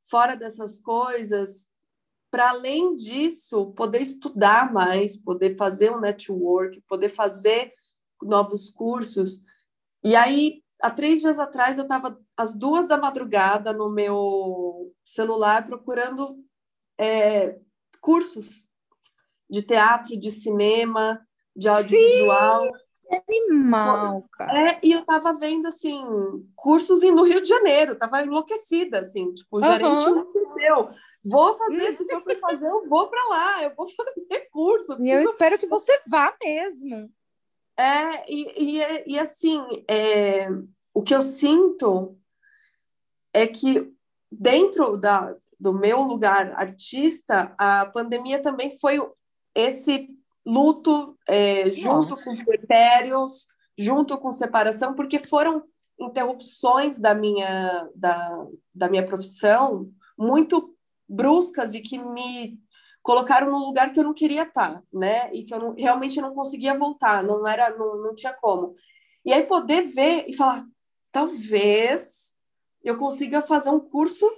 [0.09, 1.67] fora dessas coisas,
[2.29, 7.73] para além disso, poder estudar mais, poder fazer um network, poder fazer
[8.21, 9.41] novos cursos.
[10.03, 15.65] E aí, há três dias atrás, eu estava às duas da madrugada no meu celular
[15.65, 16.37] procurando
[16.97, 17.57] é,
[18.01, 18.65] cursos
[19.49, 21.21] de teatro, de cinema,
[21.55, 22.69] de audiovisual.
[23.09, 24.71] Animal, cara.
[24.71, 26.03] É, e eu tava vendo, assim,
[26.55, 30.89] cursos no Rio de Janeiro, tava enlouquecida, assim, tipo, o gerente enlouqueceu.
[31.23, 34.93] Vou fazer, se for para fazer, eu vou para lá, eu vou fazer curso.
[34.93, 37.09] eu E eu espero que você vá mesmo.
[37.77, 40.47] É, e, e, e assim, é,
[40.93, 42.17] o que eu sinto
[43.31, 43.93] é que
[44.31, 48.99] dentro da, do meu lugar artista, a pandemia também foi
[49.53, 50.09] esse
[50.45, 52.25] luto é, junto Nossa.
[52.25, 53.45] com puerpérios,
[53.77, 55.63] junto com separação, porque foram
[55.99, 60.75] interrupções da minha, da, da minha profissão muito
[61.07, 62.59] bruscas e que me
[63.07, 65.31] colocaram num lugar que eu não queria estar, né?
[65.33, 68.75] E que eu não- realmente não conseguia voltar, não era, não, não tinha como.
[69.23, 70.65] E aí poder ver e falar,
[71.09, 72.35] talvez
[72.83, 74.29] eu consiga fazer um curso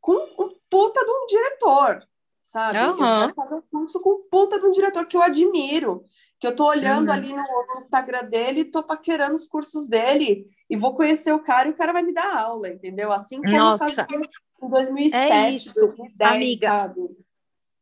[0.00, 2.08] com um puta de um diretor,
[2.42, 2.78] sabe?
[2.78, 3.18] Eu Aham.
[3.18, 6.02] quero fazer um curso com um puta de um diretor que eu admiro,
[6.40, 7.14] que eu tô olhando Uhum.
[7.14, 11.68] ali no, no Instagram dele, tô paquerando os cursos dele e vou conhecer o cara
[11.68, 13.12] e o cara vai me dar aula, entendeu?
[13.12, 13.84] Assim como Nossa.
[13.90, 14.20] eu fazia
[14.62, 16.68] em 2007, É isso, 2010, amiga.
[16.68, 17.27] sabe?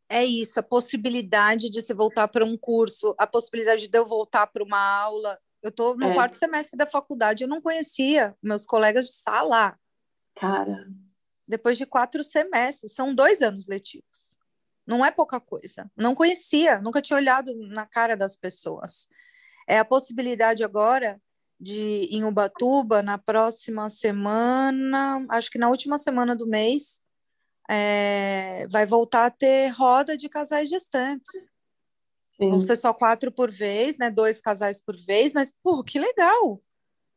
[0.09, 4.47] É isso, a possibilidade de se voltar para um curso, a possibilidade de eu voltar
[4.47, 5.39] para uma aula.
[5.63, 6.15] Eu estou no É.
[6.15, 9.77] quarto semestre da faculdade, eu não conhecia meus colegas de sala.
[10.35, 10.87] Cara,
[11.49, 14.37] Depois de quatro semestres, são dois anos letivos.
[14.87, 15.91] Não é pouca coisa.
[15.97, 19.09] Não conhecia, nunca tinha olhado na cara das pessoas.
[19.69, 21.21] É a possibilidade agora
[21.59, 27.01] de, em Ubatuba, na próxima semana, acho que na última semana do mês,
[27.69, 31.49] é, vai voltar a ter roda de casais gestantes.
[32.37, 34.11] sim, Vão ser só quatro por vez, né?
[34.11, 36.61] Dois casais por vez, mas, pô, que legal,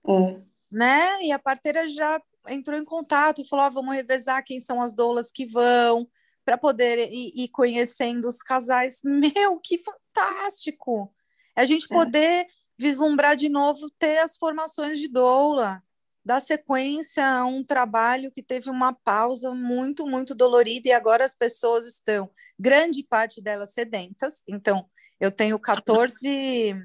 [0.07, 1.23] é, né?
[1.23, 4.95] E a parteira já entrou em contato e falou: ah, vamos revezar quem são as
[4.95, 6.07] doulas que vão,
[6.45, 9.01] para poder ir, ir conhecendo os casais.
[9.05, 11.13] Meu, que fantástico!
[11.55, 11.95] A gente É.
[11.95, 15.83] poder vislumbrar de novo, ter as formações de doula,
[16.29, 21.33] dar sequência a um trabalho que teve uma pausa muito, muito dolorida, e agora as
[21.33, 24.43] pessoas estão, grande parte delas sedentas.
[24.47, 24.87] Então,
[25.19, 26.75] eu tenho 14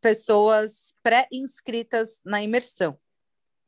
[0.00, 2.98] pessoas pré-inscritas na imersão,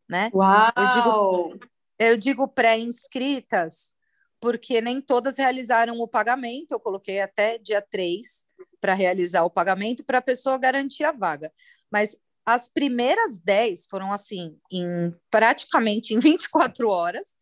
[0.09, 0.31] né?
[0.33, 0.73] Uau!
[0.75, 1.61] Eu digo,
[1.99, 3.95] eu digo pré-inscritas
[4.41, 8.43] porque nem todas realizaram o pagamento, eu coloquei até dia 3
[8.81, 11.53] para realizar o pagamento para a pessoa garantir a vaga.
[11.93, 17.35] Mas as primeiras 10 foram assim, em praticamente em 24 horas,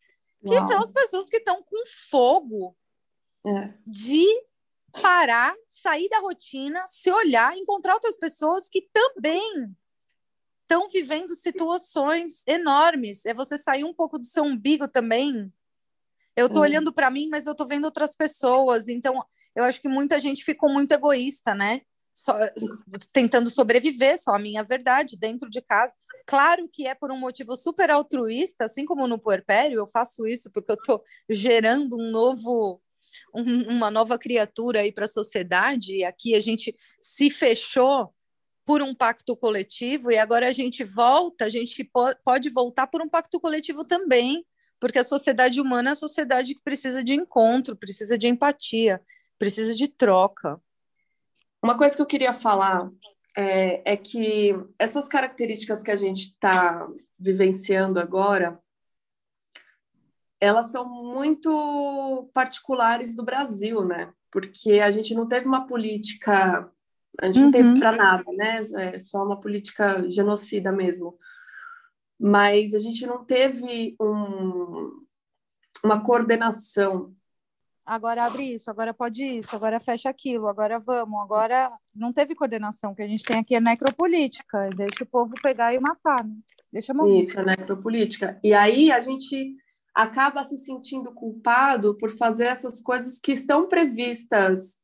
[0.47, 0.69] que Uau.
[0.69, 2.77] são as pessoas que estão com fogo
[3.47, 3.73] é.
[3.87, 4.27] de
[5.01, 9.75] parar, sair da rotina, se olhar, encontrar outras pessoas que também
[10.63, 13.25] estão vivendo situações enormes.
[13.25, 15.53] É você sair um pouco do seu umbigo também.
[16.37, 16.69] Eu estou é.
[16.69, 18.87] olhando para mim, mas eu estou vendo outras pessoas.
[18.87, 19.25] Então,
[19.57, 21.81] eu acho que muita gente ficou muito egoísta, né?
[22.18, 22.37] Só,
[23.12, 25.94] tentando sobreviver, só a minha verdade, dentro de casa.
[26.26, 30.50] Claro que é por um motivo super altruísta, assim como no puerpério, eu faço isso
[30.52, 32.83] porque eu estou gerando um novo
[33.33, 38.12] um, uma nova criatura aí para a sociedade, e aqui a gente se fechou
[38.66, 43.00] por um pacto coletivo, e agora a gente volta, a gente po pode voltar por
[43.00, 44.44] um pacto coletivo também,
[44.81, 49.00] porque a sociedade humana é a sociedade que precisa de encontro, precisa de empatia,
[49.38, 50.61] precisa de troca.
[51.62, 52.90] Uma coisa que eu queria falar
[53.37, 58.61] é, é que essas características que a gente está vivenciando agora,
[60.40, 64.12] elas são muito particulares do Brasil, né?
[64.31, 66.71] Porque a gente não teve uma política,
[67.21, 67.44] a gente uhum.
[67.44, 68.64] não teve para nada, né?
[68.94, 71.18] É só uma política genocida mesmo.
[72.18, 75.07] Mas a gente não teve um,
[75.85, 77.14] uma coordenação.
[77.88, 82.94] Agora abre isso, agora pode isso, agora fecha aquilo, agora vamos, agora não teve coordenação,
[82.94, 86.35] que a gente tem aqui é necropolítica, deixa o povo pegar e matar, né?
[86.70, 87.20] Deixa morrer.
[87.20, 88.38] Isso, é necropolítica.
[88.44, 89.57] E aí a gente
[89.94, 94.77] acaba se sentindo culpado por fazer essas coisas que estão previstas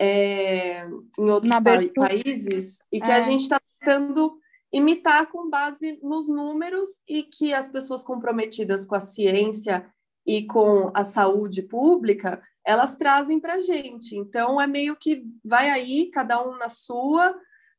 [0.00, 0.84] é,
[1.16, 1.62] em outros pa
[1.94, 3.14] países e que é.
[3.14, 4.36] a gente está tentando
[4.72, 9.88] imitar com base nos números e que as pessoas comprometidas com a ciência
[10.26, 14.16] e com a saúde pública elas trazem para a gente.
[14.16, 17.34] Então é meio que vai aí cada um na sua,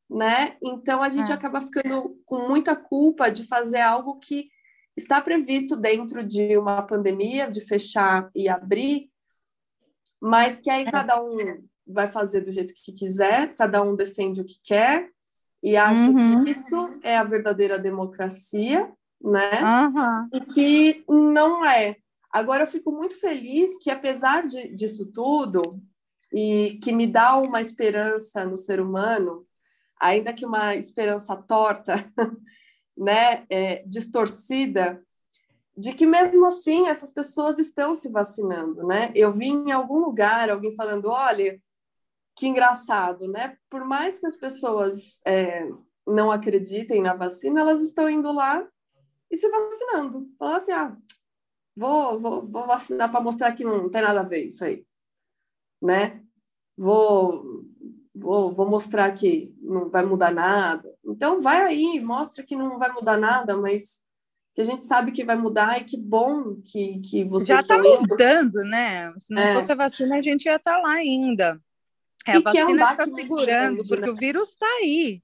[0.08, 0.56] né?
[0.62, 1.34] Então a gente é.
[1.34, 4.48] acaba ficando com muita culpa de fazer algo que
[4.96, 9.10] está previsto dentro de uma pandemia, de fechar e abrir,
[10.20, 10.90] mas que aí é.
[10.90, 15.10] cada um vai fazer do jeito que quiser, cada um defende o que quer
[15.62, 16.44] e acha uhum.
[16.44, 19.50] que isso é a verdadeira democracia, né?
[19.62, 20.28] Uhum.
[20.32, 21.96] E que não é.
[22.34, 25.80] Agora eu fico muito feliz que apesar de, disso tudo
[26.32, 29.46] e que me dá uma esperança no ser humano,
[30.00, 31.94] ainda que uma esperança torta,
[32.98, 35.00] né, é, distorcida,
[35.76, 39.12] de que mesmo assim essas pessoas estão se vacinando, né?
[39.14, 41.62] Eu vi em algum lugar alguém falando, olha,
[42.34, 43.56] que engraçado, né?
[43.70, 45.68] Por mais que as pessoas é,
[46.04, 48.66] não acreditem na vacina, elas estão indo lá
[49.30, 50.28] e se vacinando.
[50.36, 50.96] Falando assim, ah,
[51.76, 54.84] vou, vou, vou vacinar para mostrar que não tem nada a ver isso aí,
[55.82, 56.22] né?
[56.76, 57.64] Vou,
[58.14, 60.92] vou, vou mostrar que não vai mudar nada.
[61.04, 64.02] Então, vai aí, mostra que não vai mudar nada, mas
[64.54, 67.76] que a gente sabe que vai mudar e que bom que, que você já está
[67.76, 69.12] mudando, né?
[69.18, 69.54] Se não é.
[69.54, 71.60] fosse a vacina, a gente ia estar tá lá ainda.
[72.26, 74.12] É, a vacina é um está segurando, grande, porque né?
[74.12, 75.22] o vírus está aí.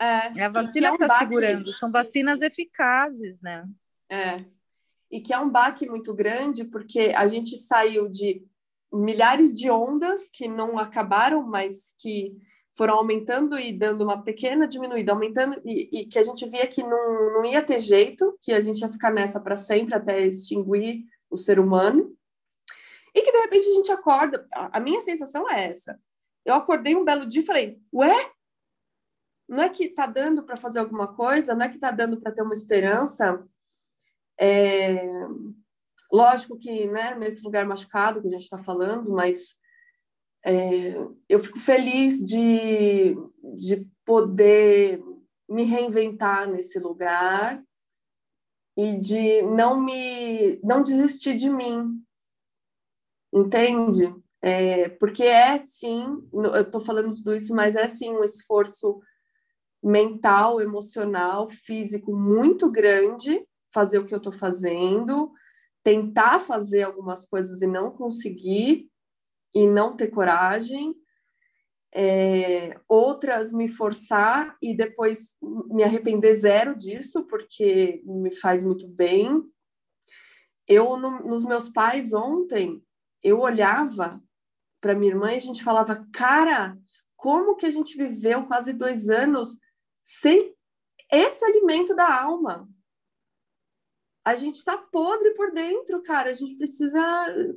[0.00, 3.64] É, é a vacina que está é um segurando, são vacinas eficazes, né?
[4.10, 4.36] É.
[5.10, 8.44] E que é um baque muito grande, porque a gente saiu de
[8.92, 12.36] milhares de ondas que não acabaram, mas que
[12.76, 16.82] foram aumentando e dando uma pequena diminuída, aumentando, e, e, que a gente via que
[16.82, 21.04] não, não ia ter jeito, que a gente ia ficar nessa para sempre até extinguir
[21.30, 22.16] o ser humano.
[23.14, 25.98] E que de repente a gente acorda, a, minha sensação é essa.
[26.44, 28.32] Eu acordei um belo dia e falei: "Ué?
[29.48, 32.32] Não é que tá dando para fazer alguma coisa, não é que tá dando para
[32.32, 33.46] ter uma esperança?"
[34.40, 34.98] É,
[36.14, 39.56] Lógico que, né, nesse lugar machucado que a gente está falando, mas
[40.46, 40.94] é,
[41.28, 43.16] eu fico feliz de,
[43.58, 45.02] de poder
[45.48, 47.60] me reinventar nesse lugar
[48.76, 52.00] e de não me não desistir de mim,
[53.32, 54.14] entende?
[54.40, 59.00] É, porque é sim, eu estou falando tudo isso, mas é sim um esforço
[59.82, 63.44] mental, emocional, físico muito grande
[63.74, 65.32] fazer o que eu estou fazendo
[65.84, 68.90] tentar fazer algumas coisas e não conseguir
[69.54, 70.96] e não ter coragem,
[71.94, 75.36] é, outras me forçar e depois
[75.70, 79.44] me arrepender zero disso, porque me faz muito bem.
[80.66, 82.82] Eu, no, nos meus pais ontem,
[83.22, 84.20] eu olhava
[84.80, 86.76] para minha irmã e a gente falava, cara,
[87.14, 89.58] como que a gente viveu quase dois anos
[90.02, 90.54] sem
[91.12, 92.68] esse alimento da alma.
[94.24, 96.30] A gente está podre por dentro, cara.
[96.30, 97.00] A gente precisa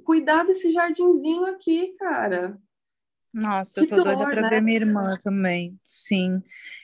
[0.03, 2.59] cuidar desse jardinzinho aqui, cara.
[3.33, 4.49] Nossa, que eu tô dor, doida para né?
[4.49, 5.79] ver minha irmã também.
[5.85, 6.41] Sim,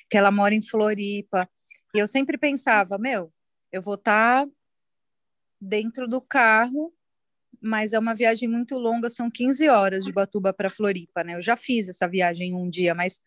[0.10, 1.50] que ela mora em Floripa.
[1.94, 3.32] E eu sempre pensava, meu,
[3.72, 4.52] eu vou estar tá
[5.60, 6.94] dentro do carro,
[7.62, 11.36] mas é uma viagem muito longa, são 15 horas de Batuba para Floripa, né?
[11.36, 13.20] Eu já fiz essa viagem um dia, mas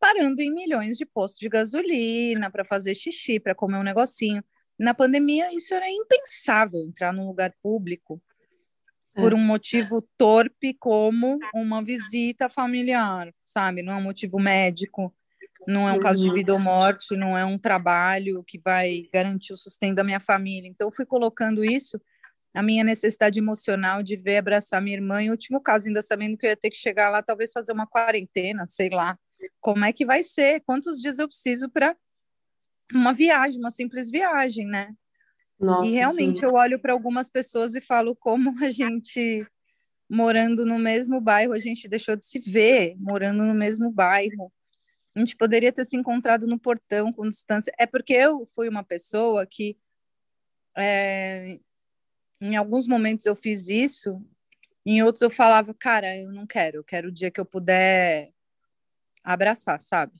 [0.00, 4.42] parando em milhões de postos de gasolina para fazer xixi, para comer um negocinho.
[4.78, 8.20] Na pandemia, isso era impensável entrar num lugar público
[9.14, 9.34] por é.
[9.34, 13.82] um motivo torpe como uma visita familiar, sabe?
[13.82, 15.14] Não é um motivo médico,
[15.66, 16.34] não é um caso de uhum.
[16.34, 20.68] vida ou morte, não é um trabalho que vai garantir o sustento da minha família.
[20.68, 22.00] Então, fui colocando isso,
[22.54, 26.46] a minha necessidade emocional de ver abraçar minha irmã, em último caso, ainda sabendo que
[26.46, 29.18] eu ia ter que chegar lá, talvez fazer uma quarentena, sei lá.
[29.60, 30.60] Como é que vai ser?
[30.60, 31.96] Quantos dias eu preciso para
[32.94, 34.94] uma viagem, uma simples viagem, né?
[35.58, 36.44] Nossa, e realmente sim.
[36.44, 39.46] eu olho para algumas pessoas e falo como a gente
[40.08, 44.52] morando no mesmo bairro, a gente deixou de se ver morando no mesmo bairro.
[45.14, 47.72] A gente poderia ter se encontrado no portão com distância.
[47.78, 49.78] É porque eu fui uma pessoa que
[50.76, 51.58] é,
[52.40, 54.22] em alguns momentos eu fiz isso,
[54.84, 58.32] em outros eu falava, cara, eu não quero, eu quero o dia que eu puder
[59.22, 60.12] abraçar, sabe?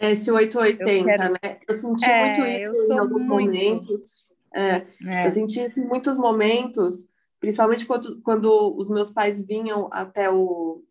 [0.00, 1.32] Esse 880, eu quero...
[1.32, 1.58] né?
[1.66, 3.28] Eu senti é, muito isso em alguns muito...
[3.28, 4.26] momentos.
[4.54, 5.26] É, é.
[5.26, 7.08] Eu senti em muitos momentos,
[7.40, 10.82] principalmente quando, quando os meus pais vinham até o,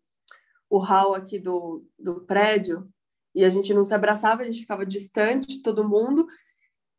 [0.68, 2.88] o hall aqui do, do prédio,
[3.34, 6.26] e a gente não se abraçava, a gente ficava distante de todo mundo.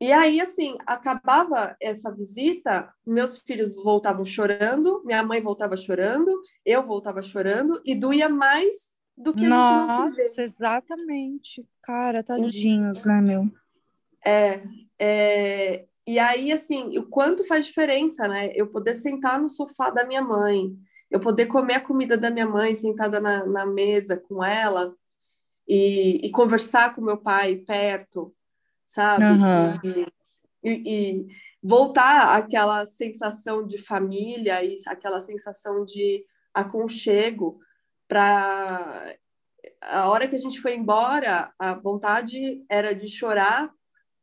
[0.02, 6.30] E aí, assim, acabava essa visita, meus filhos voltavam chorando, minha mãe voltava chorando,
[6.66, 10.28] eu voltava chorando, e doía mais do que Nossa, a gente não se vê.
[10.28, 11.68] Nossa, exatamente.
[11.82, 13.50] Cara, tadinhos, né, meu?
[14.26, 14.62] É,
[15.00, 18.52] é, e aí, assim, o quanto faz diferença, né?
[18.56, 20.76] Eu poder sentar no sofá da minha mãe,
[21.10, 24.94] eu poder comer a comida da minha mãe sentada na, na mesa com ela
[25.68, 28.36] e, e, conversar com meu pai perto,
[28.86, 29.24] sabe?
[29.24, 29.80] Uhum.
[29.84, 30.08] E,
[30.64, 31.28] e, e,
[31.64, 37.60] voltar àquela sensação de família e aquela sensação de aconchego
[38.08, 39.16] para
[39.82, 43.72] a hora que a gente foi embora, a vontade era de chorar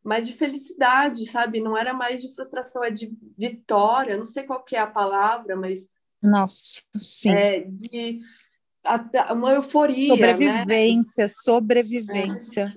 [0.05, 1.61] mas de felicidade, sabe?
[1.61, 5.55] Não era mais de frustração, é de vitória, não sei qual que é a palavra,
[5.57, 5.89] mas...
[6.21, 7.31] Nossa, sim.
[7.31, 8.21] É de
[9.31, 11.29] uma euforia, Sobrevivência, né?
[11.29, 12.75] sobrevivência.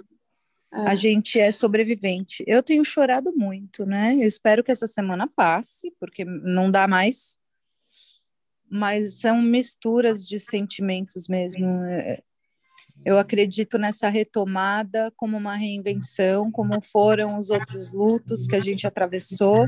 [0.71, 0.81] É.
[0.81, 0.89] É.
[0.89, 2.43] A gente é sobrevivente.
[2.45, 4.15] Eu tenho chorado muito, né?
[4.15, 7.39] Eu espero que essa semana passe, porque não dá mais.
[8.69, 11.65] Mas são misturas de sentimentos mesmo.
[11.83, 12.21] É,
[13.03, 18.87] eu acredito nessa retomada como uma reinvenção, como foram os outros lutos que a gente
[18.87, 19.65] atravessou,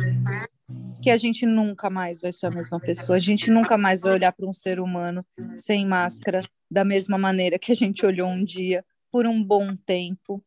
[1.01, 4.13] que a gente nunca mais vai ser a mesma pessoa, a gente nunca mais vai
[4.13, 5.25] olhar para um ser humano
[5.55, 10.43] sem máscara da mesma maneira que a gente olhou um dia por um bom tempo.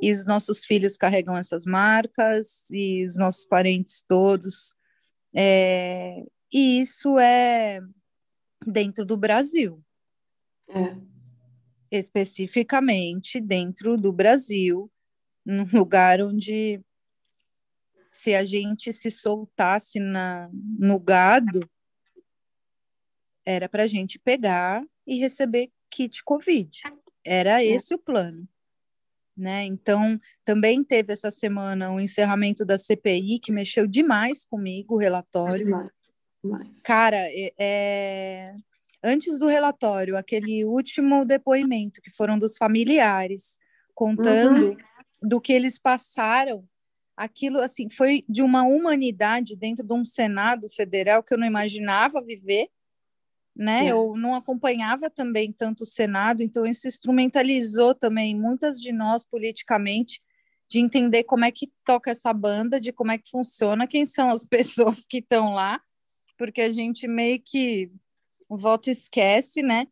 [0.00, 4.74] E os nossos filhos carregam essas marcas e os nossos parentes todos.
[5.34, 6.24] É...
[6.54, 7.80] E isso é
[8.64, 9.82] dentro do Brasil.
[10.68, 11.14] É
[11.98, 14.90] especificamente dentro do Brasil,
[15.44, 16.80] num lugar onde
[18.10, 21.68] se a gente se soltasse na, no gado,
[23.44, 26.82] era para a gente pegar e receber kit Covid.
[27.24, 27.66] Era é.
[27.66, 28.48] esse o plano.
[29.36, 29.64] Né?
[29.64, 34.98] Então, também teve essa semana o um encerramento da CPI, que mexeu demais comigo, o
[34.98, 35.66] relatório.
[35.66, 35.90] Demais.
[36.44, 36.82] Demais.
[36.82, 38.54] Cara, é, é
[39.02, 43.58] antes do relatório, aquele último depoimento, que foram dos familiares,
[43.94, 44.76] contando uhum.
[45.22, 46.64] do que eles passaram,
[47.16, 52.22] aquilo assim foi de uma humanidade dentro de um Senado federal que eu não imaginava
[52.22, 52.68] viver,
[53.56, 53.86] né?
[53.86, 53.92] É.
[53.92, 60.20] Eu não acompanhava também tanto o Senado, então isso instrumentalizou também muitas de nós politicamente
[60.68, 64.30] de entender como é que toca essa banda, de como é que funciona, quem são
[64.30, 65.80] as pessoas que estão lá,
[66.36, 67.90] porque a gente meio que
[68.48, 69.86] o voto esquece, né?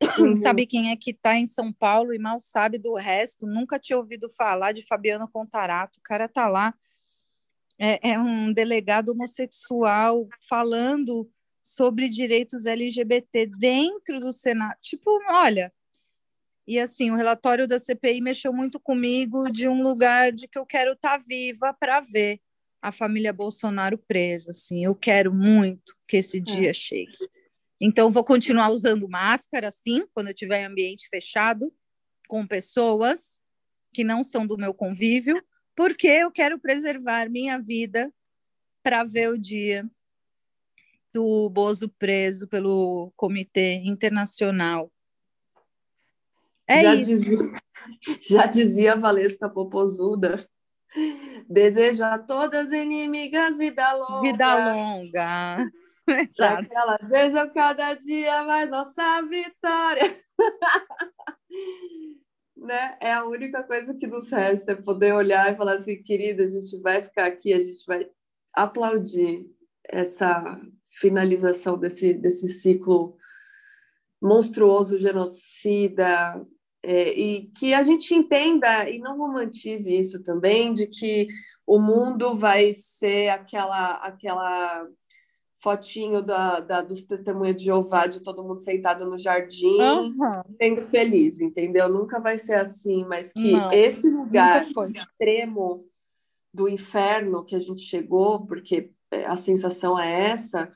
[0.18, 0.34] Uhum.
[0.34, 3.46] sabe quem é que está em São Paulo e mal sabe do resto.
[3.46, 5.98] Nunca tinha ouvido falar de Fabiano Contarato.
[5.98, 6.74] O cara tá lá,
[7.78, 11.30] é, é um delegado homossexual falando
[11.62, 14.76] sobre direitos LGBT dentro do Senado.
[14.82, 15.72] Tipo, olha.
[16.66, 20.66] E assim, o relatório da CPI mexeu muito comigo de um lugar de que eu
[20.66, 22.40] quero estar tá viva para ver
[22.84, 24.50] a família Bolsonaro presa.
[24.50, 26.40] Assim, eu quero muito que esse é.
[26.40, 27.16] dia chegue.
[27.80, 31.72] Então, vou continuar usando máscara, sim, quando eu estiver em ambiente fechado,
[32.28, 33.40] com pessoas,
[33.92, 35.42] que não são do meu convívio,
[35.74, 38.12] porque eu quero preservar minha vida
[38.82, 39.88] para ver o dia
[41.10, 44.92] do Bozo preso pelo Comitê Internacional.
[46.66, 47.10] É já isso.
[47.10, 47.38] Dizia,
[48.20, 50.46] já dizia Valesca Popozuda,
[51.48, 54.20] desejo a todas inimigas vida longa.
[54.20, 55.70] Vida longa.
[56.06, 56.68] Exato.
[56.68, 60.20] Que elas vejam cada dia mais nossa vitória.
[62.56, 62.96] né?
[63.00, 66.46] É a única coisa que nos resta, é poder olhar e falar assim, querida, a
[66.46, 68.08] gente vai ficar aqui, a gente vai
[68.54, 69.46] aplaudir
[69.84, 70.60] essa
[70.98, 73.16] finalização desse, desse ciclo
[74.22, 76.40] monstruoso, genocida,
[76.84, 81.28] é, e que a gente entenda e não romantize isso também, de que
[81.66, 84.86] o mundo vai ser aquela aquela
[85.62, 90.42] fotinho da, da, dos testemunhos de Jeová, de todo mundo sentado no jardim, uhum.
[90.60, 91.88] sendo feliz, entendeu?
[91.88, 95.86] Nunca vai ser assim, mas que não, esse lugar extremo
[96.52, 100.70] do inferno que a gente chegou, porque é, a sensação é essa,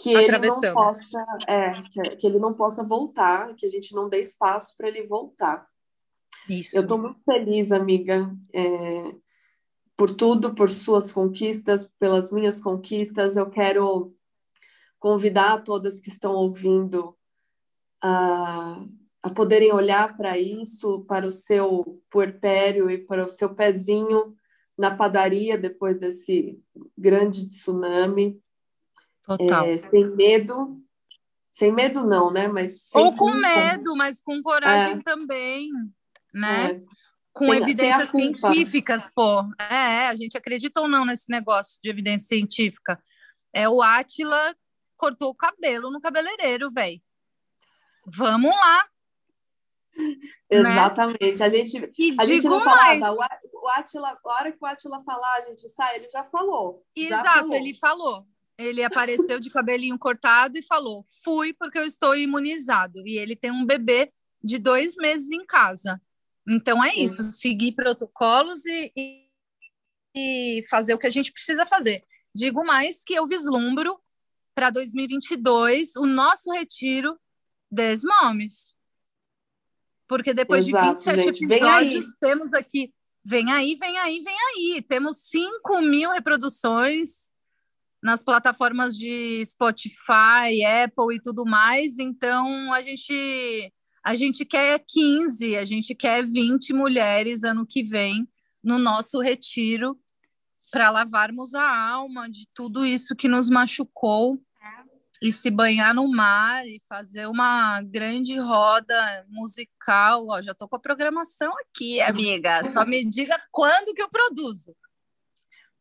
[0.00, 1.82] que ele não possa, é,
[2.16, 5.66] que, ele não possa voltar, que a gente não dê espaço para ele voltar.
[6.48, 6.76] Isso.
[6.76, 9.14] Eu estou muito feliz, amiga, é,
[9.96, 13.36] por tudo, por suas conquistas, pelas minhas conquistas.
[13.36, 14.14] Eu quero
[14.98, 17.16] convidar todas que estão ouvindo
[18.00, 18.80] a,
[19.22, 24.34] a poderem olhar para isso, para o seu puerpério e para o seu pezinho
[24.78, 26.62] na padaria depois desse
[26.96, 28.40] grande tsunami.
[29.28, 29.66] Total.
[29.66, 30.82] É, sem medo.
[31.50, 32.48] Sem medo não, né?
[32.48, 35.02] Mas Ou com medo, mas com coragem é.
[35.02, 35.68] também,
[36.32, 36.70] né?
[36.70, 36.82] É.
[37.32, 39.44] Com sem, evidências sem científicas, pô.
[39.58, 42.98] É, a gente acredita ou não nesse negócio de evidência científica.
[43.52, 44.54] É o Átila
[44.96, 47.00] cortou o cabelo no cabeleireiro, velho.
[48.06, 48.88] Vamos lá.
[50.48, 51.38] Exatamente.
[51.38, 51.46] Né?
[51.46, 52.98] A gente, e a gente não mais.
[52.98, 56.82] falava, o Atila, a hora que o Atila falar, a gente sai, ele já falou.
[56.96, 57.54] Exato, já falou.
[57.54, 58.26] ele falou.
[58.58, 63.06] Ele apareceu de cabelinho cortado e falou: fui porque eu estou imunizado.
[63.06, 66.00] E ele tem um bebê de dois meses em casa.
[66.46, 69.28] Então é isso, seguir protocolos e, e,
[70.14, 72.02] e fazer o que a gente precisa fazer.
[72.34, 73.98] Digo mais que eu vislumbro
[74.54, 77.18] para 2022 o nosso retiro
[77.70, 78.74] Desmomes.
[80.08, 82.92] Porque depois Exato, de 27 gente, episódios, temos aqui.
[83.22, 84.82] Vem aí, vem aí, vem aí.
[84.82, 87.27] Temos 5 mil reproduções
[88.02, 91.98] nas plataformas de Spotify, Apple e tudo mais.
[91.98, 93.72] Então, a gente,
[94.04, 98.28] a gente quer 15, a gente quer 20 mulheres ano que vem
[98.62, 99.98] no nosso retiro
[100.70, 104.38] para lavarmos a alma de tudo isso que nos machucou
[105.20, 110.26] e se banhar no mar e fazer uma grande roda musical.
[110.28, 112.64] Ó, já estou com a programação aqui, amiga.
[112.64, 114.76] Só me diga quando que eu produzo.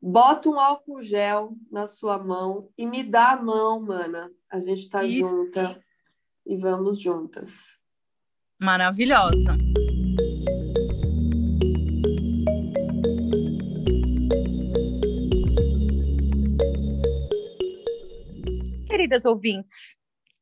[0.10, 4.32] Bota um álcool gel na sua mão e me dá a mão, mana.
[4.50, 5.84] A gente está junta
[6.46, 7.78] e vamos juntas.
[8.58, 9.58] Maravilhosa.
[18.88, 19.98] Queridas ouvintes,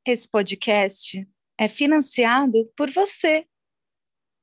[0.06, 3.48] esse podcast é financiado por você.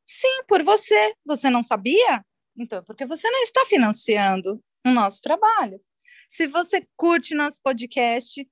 [0.05, 1.15] Sim, por você.
[1.25, 2.27] Você não sabia?
[2.57, 5.81] Então, é porque você não está financiando o nosso trabalho.
[6.29, 8.49] Se você curte nosso podcast,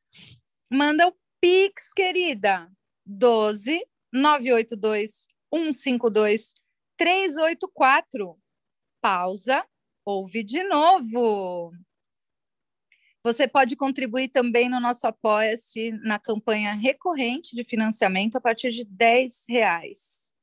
[0.71, 2.71] manda o Pix, querida.
[3.07, 6.55] 12 982 152
[6.97, 8.39] 384.
[9.01, 9.67] Pausa,
[10.05, 11.73] ouve de novo.
[13.25, 18.85] Você pode contribuir também no nosso Apoia-se na campanha recorrente de financiamento a partir de
[18.85, 20.35] 10 reais.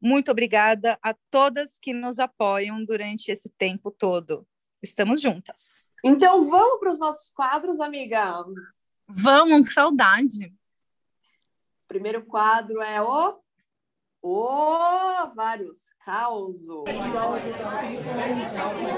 [0.00, 4.46] Muito obrigada a todas que nos apoiam durante esse tempo todo.
[4.82, 5.84] Estamos juntas.
[6.04, 8.44] Então vamos para os nossos quadros, amiga.
[9.06, 10.46] Vamos, saudade.
[11.84, 13.40] O primeiro quadro é o
[14.22, 14.78] o
[15.34, 16.84] vários causos.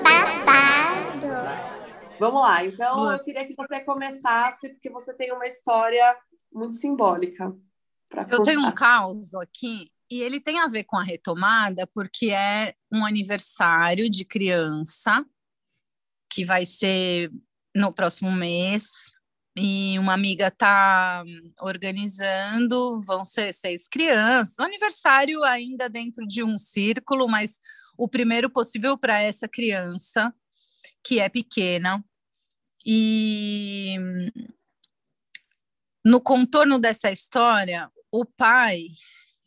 [0.02, 1.26] Babado.
[2.20, 6.16] Vamos lá, então eu queria que você começasse, porque você tem uma história
[6.52, 7.54] muito simbólica.
[8.30, 12.74] Eu tenho um caos aqui, e ele tem a ver com a retomada, porque é
[12.92, 15.26] um aniversário de criança,
[16.34, 17.30] que vai ser
[17.74, 19.12] no próximo mês,
[19.56, 21.22] e uma amiga está
[21.60, 27.60] organizando, vão ser seis crianças, um aniversário ainda dentro de um círculo, mas
[27.96, 30.34] o primeiro possível para essa criança
[31.04, 32.04] que é pequena.
[32.84, 33.96] E
[36.04, 38.88] no contorno dessa história, o pai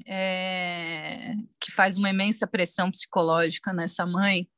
[0.05, 4.49] é, que faz uma imensa pressão psicológica nessa mãe,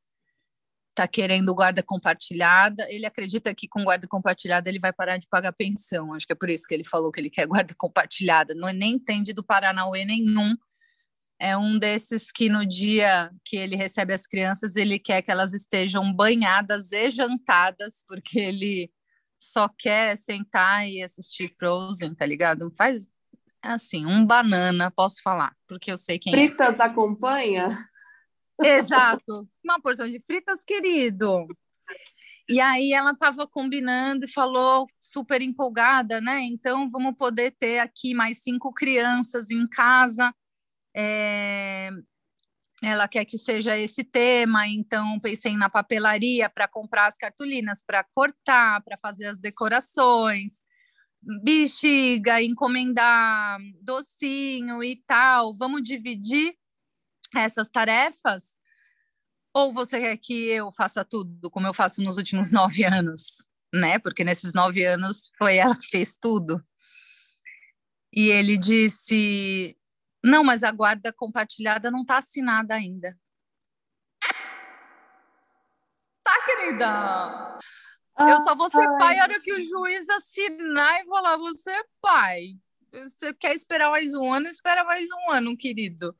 [0.99, 2.85] está querendo guarda compartilhada.
[2.89, 6.13] Ele acredita que com guarda compartilhada ele vai parar de pagar pensão.
[6.13, 8.53] Acho que é por isso que ele falou que ele quer guarda compartilhada.
[8.53, 10.55] Não nem entende do Paranauê nenhum.
[11.39, 15.53] É um desses que no dia que ele recebe as crianças, ele quer que elas
[15.53, 18.91] estejam banhadas e jantadas, porque ele
[19.37, 22.73] só quer sentar e assistir Frozen, tá ligado?
[22.77, 23.07] Faz
[23.61, 26.35] assim, um banana, posso falar, porque eu sei quem é.
[26.35, 26.83] Fritas é.
[26.83, 27.69] acompanha?
[28.61, 29.47] Exato.
[29.63, 31.47] Uma porção de fritas, querido.
[32.49, 36.41] E aí ela estava combinando e falou super empolgada, né?
[36.41, 40.33] Então vamos poder ter aqui mais cinco crianças em casa.
[40.95, 41.91] É...
[42.81, 48.05] Ela quer que seja esse tema, então pensei na papelaria para comprar as cartolinas, para
[48.15, 50.63] cortar, para fazer as decorações,
[51.43, 55.53] bexiga, encomendar docinho e tal.
[55.55, 56.55] Vamos dividir
[57.35, 58.59] essas tarefas?
[59.53, 63.49] Ou você quer que eu faça tudo como eu faço nos últimos nove anos?
[63.73, 63.99] Né?
[63.99, 66.63] Porque nesses nove anos foi ela que fez tudo.
[68.11, 69.77] E ele disse:
[70.23, 73.17] Não, mas a guarda compartilhada não está assinada ainda.
[76.23, 77.59] Tá, querida?
[78.27, 81.83] eu só vou ser pai na hora que o juiz assinar e falar: Você é
[82.01, 82.57] pai.
[82.91, 84.47] Você quer esperar mais um ano?
[84.47, 86.15] Espera mais um ano, querido.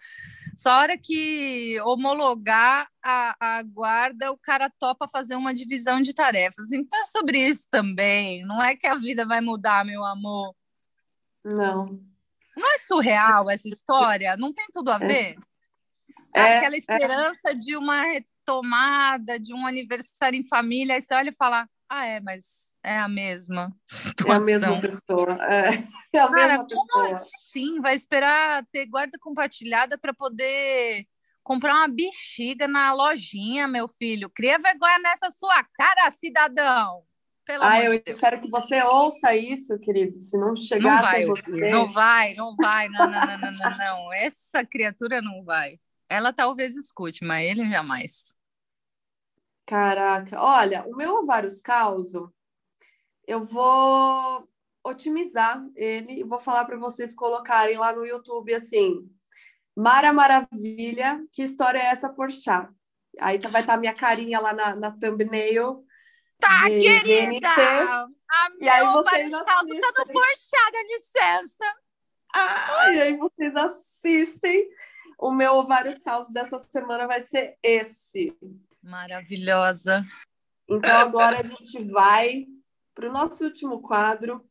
[0.59, 6.13] Só a hora que homologar a, a guarda, o cara topa fazer uma divisão de
[6.13, 6.73] tarefas.
[6.73, 8.43] Então é sobre isso também.
[8.45, 10.53] Não é que a vida vai mudar, meu amor.
[11.45, 11.85] Não.
[12.57, 14.35] Não é surreal essa história?
[14.35, 15.07] Não tem tudo a é.
[15.07, 15.37] ver?
[16.35, 16.77] É, Aquela é.
[16.77, 17.55] esperança é.
[17.55, 22.19] de uma retomada, de um aniversário em família, aí você olha e fala: ah, é,
[22.19, 24.29] mas é a mesma situação.
[24.29, 25.37] É a mesma pessoa.
[25.51, 25.69] É,
[26.13, 26.87] é a Cara, mesma pessoa.
[26.91, 27.81] Como assim?
[27.81, 31.05] Vai esperar ter guarda compartilhada para poder
[31.43, 34.29] comprar uma bexiga na lojinha, meu filho.
[34.29, 37.03] Cria vergonha nessa sua cara, cidadão.
[37.43, 38.03] Pelo ah, eu Deus.
[38.05, 40.15] espero que você ouça isso, querido.
[40.19, 41.69] Se não chegar não vai, você.
[41.71, 42.87] Não vai, não vai.
[42.89, 44.13] Não, não, não, não, não, não.
[44.13, 45.79] Essa criatura não vai.
[46.07, 48.35] Ela talvez escute, mas ele jamais.
[49.69, 52.33] Caraca, olha, o meu ovários causo,
[53.27, 54.49] eu vou
[54.83, 59.07] otimizar ele e vou falar para vocês colocarem lá no YouTube assim,
[59.77, 62.67] Mara Maravilha, que história é essa por chá?
[63.19, 65.85] Aí tá, vai estar tá minha carinha lá na, na thumbnail.
[66.39, 67.47] Tá, de querida!
[67.47, 68.07] A
[68.59, 71.75] e aí vocês causa tá no porchá, dá licença.
[72.33, 74.67] Ah, e aí vocês assistem.
[75.19, 78.35] O meu ovários causos dessa semana vai ser esse.
[78.81, 80.05] Maravilhosa.
[80.67, 82.45] Então agora a gente vai
[82.93, 84.47] para o nosso último quadro,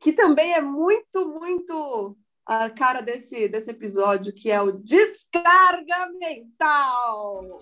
[0.00, 7.60] que também é muito, muito a cara desse, desse episódio, que é o Descarga Mental.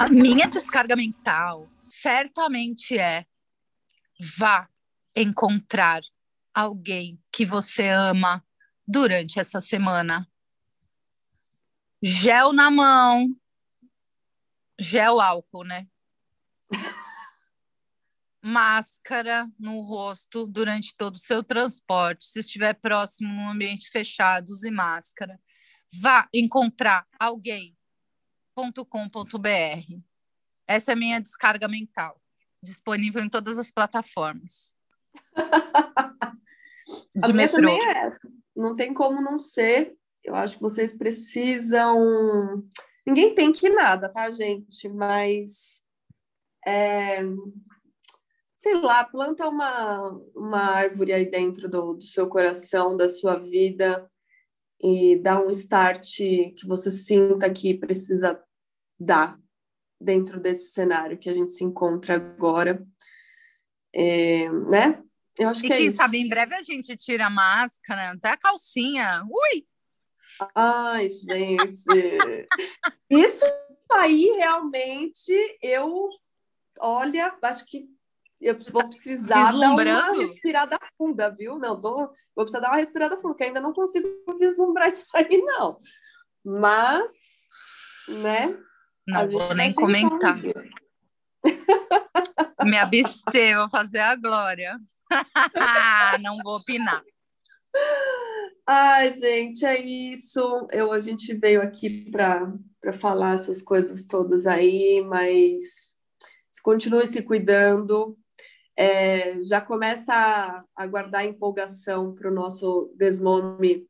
[0.00, 3.26] A minha descarga mental certamente é
[4.38, 4.66] vá
[5.14, 6.00] encontrar
[6.54, 8.42] alguém que você ama
[8.90, 10.28] durante essa semana.
[12.02, 13.36] Gel na mão,
[14.80, 15.86] gel álcool, né?
[18.42, 22.24] Máscara no rosto durante todo o seu transporte.
[22.24, 25.38] Se estiver próximo num ambiente fechado, use máscara.
[26.00, 27.76] Vá encontrar alguém.com.br.
[30.66, 32.20] Essa é a minha descarga mental,
[32.62, 34.74] disponível em todas as plataformas.
[37.14, 37.56] De a metrô.
[37.56, 39.96] também é essa não tem como não ser.
[40.22, 42.62] Eu acho que vocês precisam.
[43.06, 44.88] Ninguém tem que nada, tá, gente?
[44.88, 45.80] Mas.
[46.66, 47.22] É...
[48.54, 54.06] Sei lá, planta uma, uma árvore aí dentro do, do seu coração, da sua vida,
[54.82, 58.38] e dá um start que você sinta que precisa
[58.98, 59.40] dar
[59.98, 62.86] dentro desse cenário que a gente se encontra agora.
[63.94, 65.02] É, né?
[65.38, 68.30] Eu acho e que é quem sabe em breve a gente tira a máscara, até
[68.30, 69.22] a calcinha.
[69.24, 69.66] Ui!
[70.54, 72.48] Ai, gente.
[73.08, 73.44] Isso
[73.92, 76.08] aí realmente eu
[76.78, 77.88] olha, acho que
[78.40, 81.58] eu vou precisar dar uma respirada funda, viu?
[81.58, 81.94] Não, tô,
[82.34, 84.08] vou precisar dar uma respirada funda, porque ainda não consigo
[84.38, 85.76] vislumbrar isso aí, não.
[86.42, 87.12] Mas,
[88.08, 88.56] né?
[89.06, 90.32] Não vou nem comentar.
[92.64, 94.78] Me abster, vou fazer a glória.
[96.22, 97.02] Não vou opinar.
[98.66, 100.68] Ai, gente, é isso.
[100.72, 105.96] Eu, a gente veio aqui para falar essas coisas todas aí, mas
[106.62, 108.16] continue se cuidando.
[108.76, 113.86] É, já começa a, a guardar empolgação para o nosso Desmome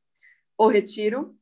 [0.58, 1.34] o Retiro,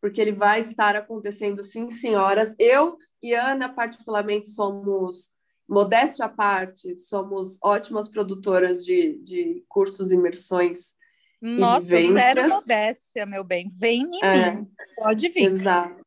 [0.00, 2.54] porque ele vai estar acontecendo sim, senhoras.
[2.58, 5.33] Eu e Ana, particularmente, somos,
[5.68, 10.94] modéstia à parte, somos ótimas produtoras de, de cursos, imersões
[11.40, 13.70] Nossa, zero modéstia, meu bem.
[13.74, 15.44] Vem em é, mim, pode vir.
[15.44, 16.04] Exato.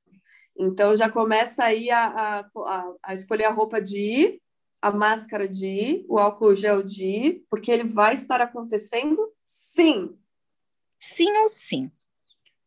[0.59, 4.41] Então, já começa aí a, a, a escolher a roupa de ir,
[4.81, 10.17] a máscara de ir, o álcool gel de ir, porque ele vai estar acontecendo sim.
[10.97, 11.91] Sim ou sim.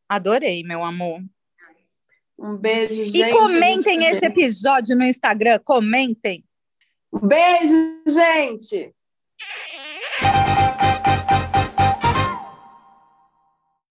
[0.08, 1.20] Adorei, meu amor.
[2.38, 3.18] Um beijo, gente.
[3.18, 6.44] E comentem esse episódio no Instagram, comentem.
[7.12, 7.74] Beijo,
[8.06, 8.94] gente!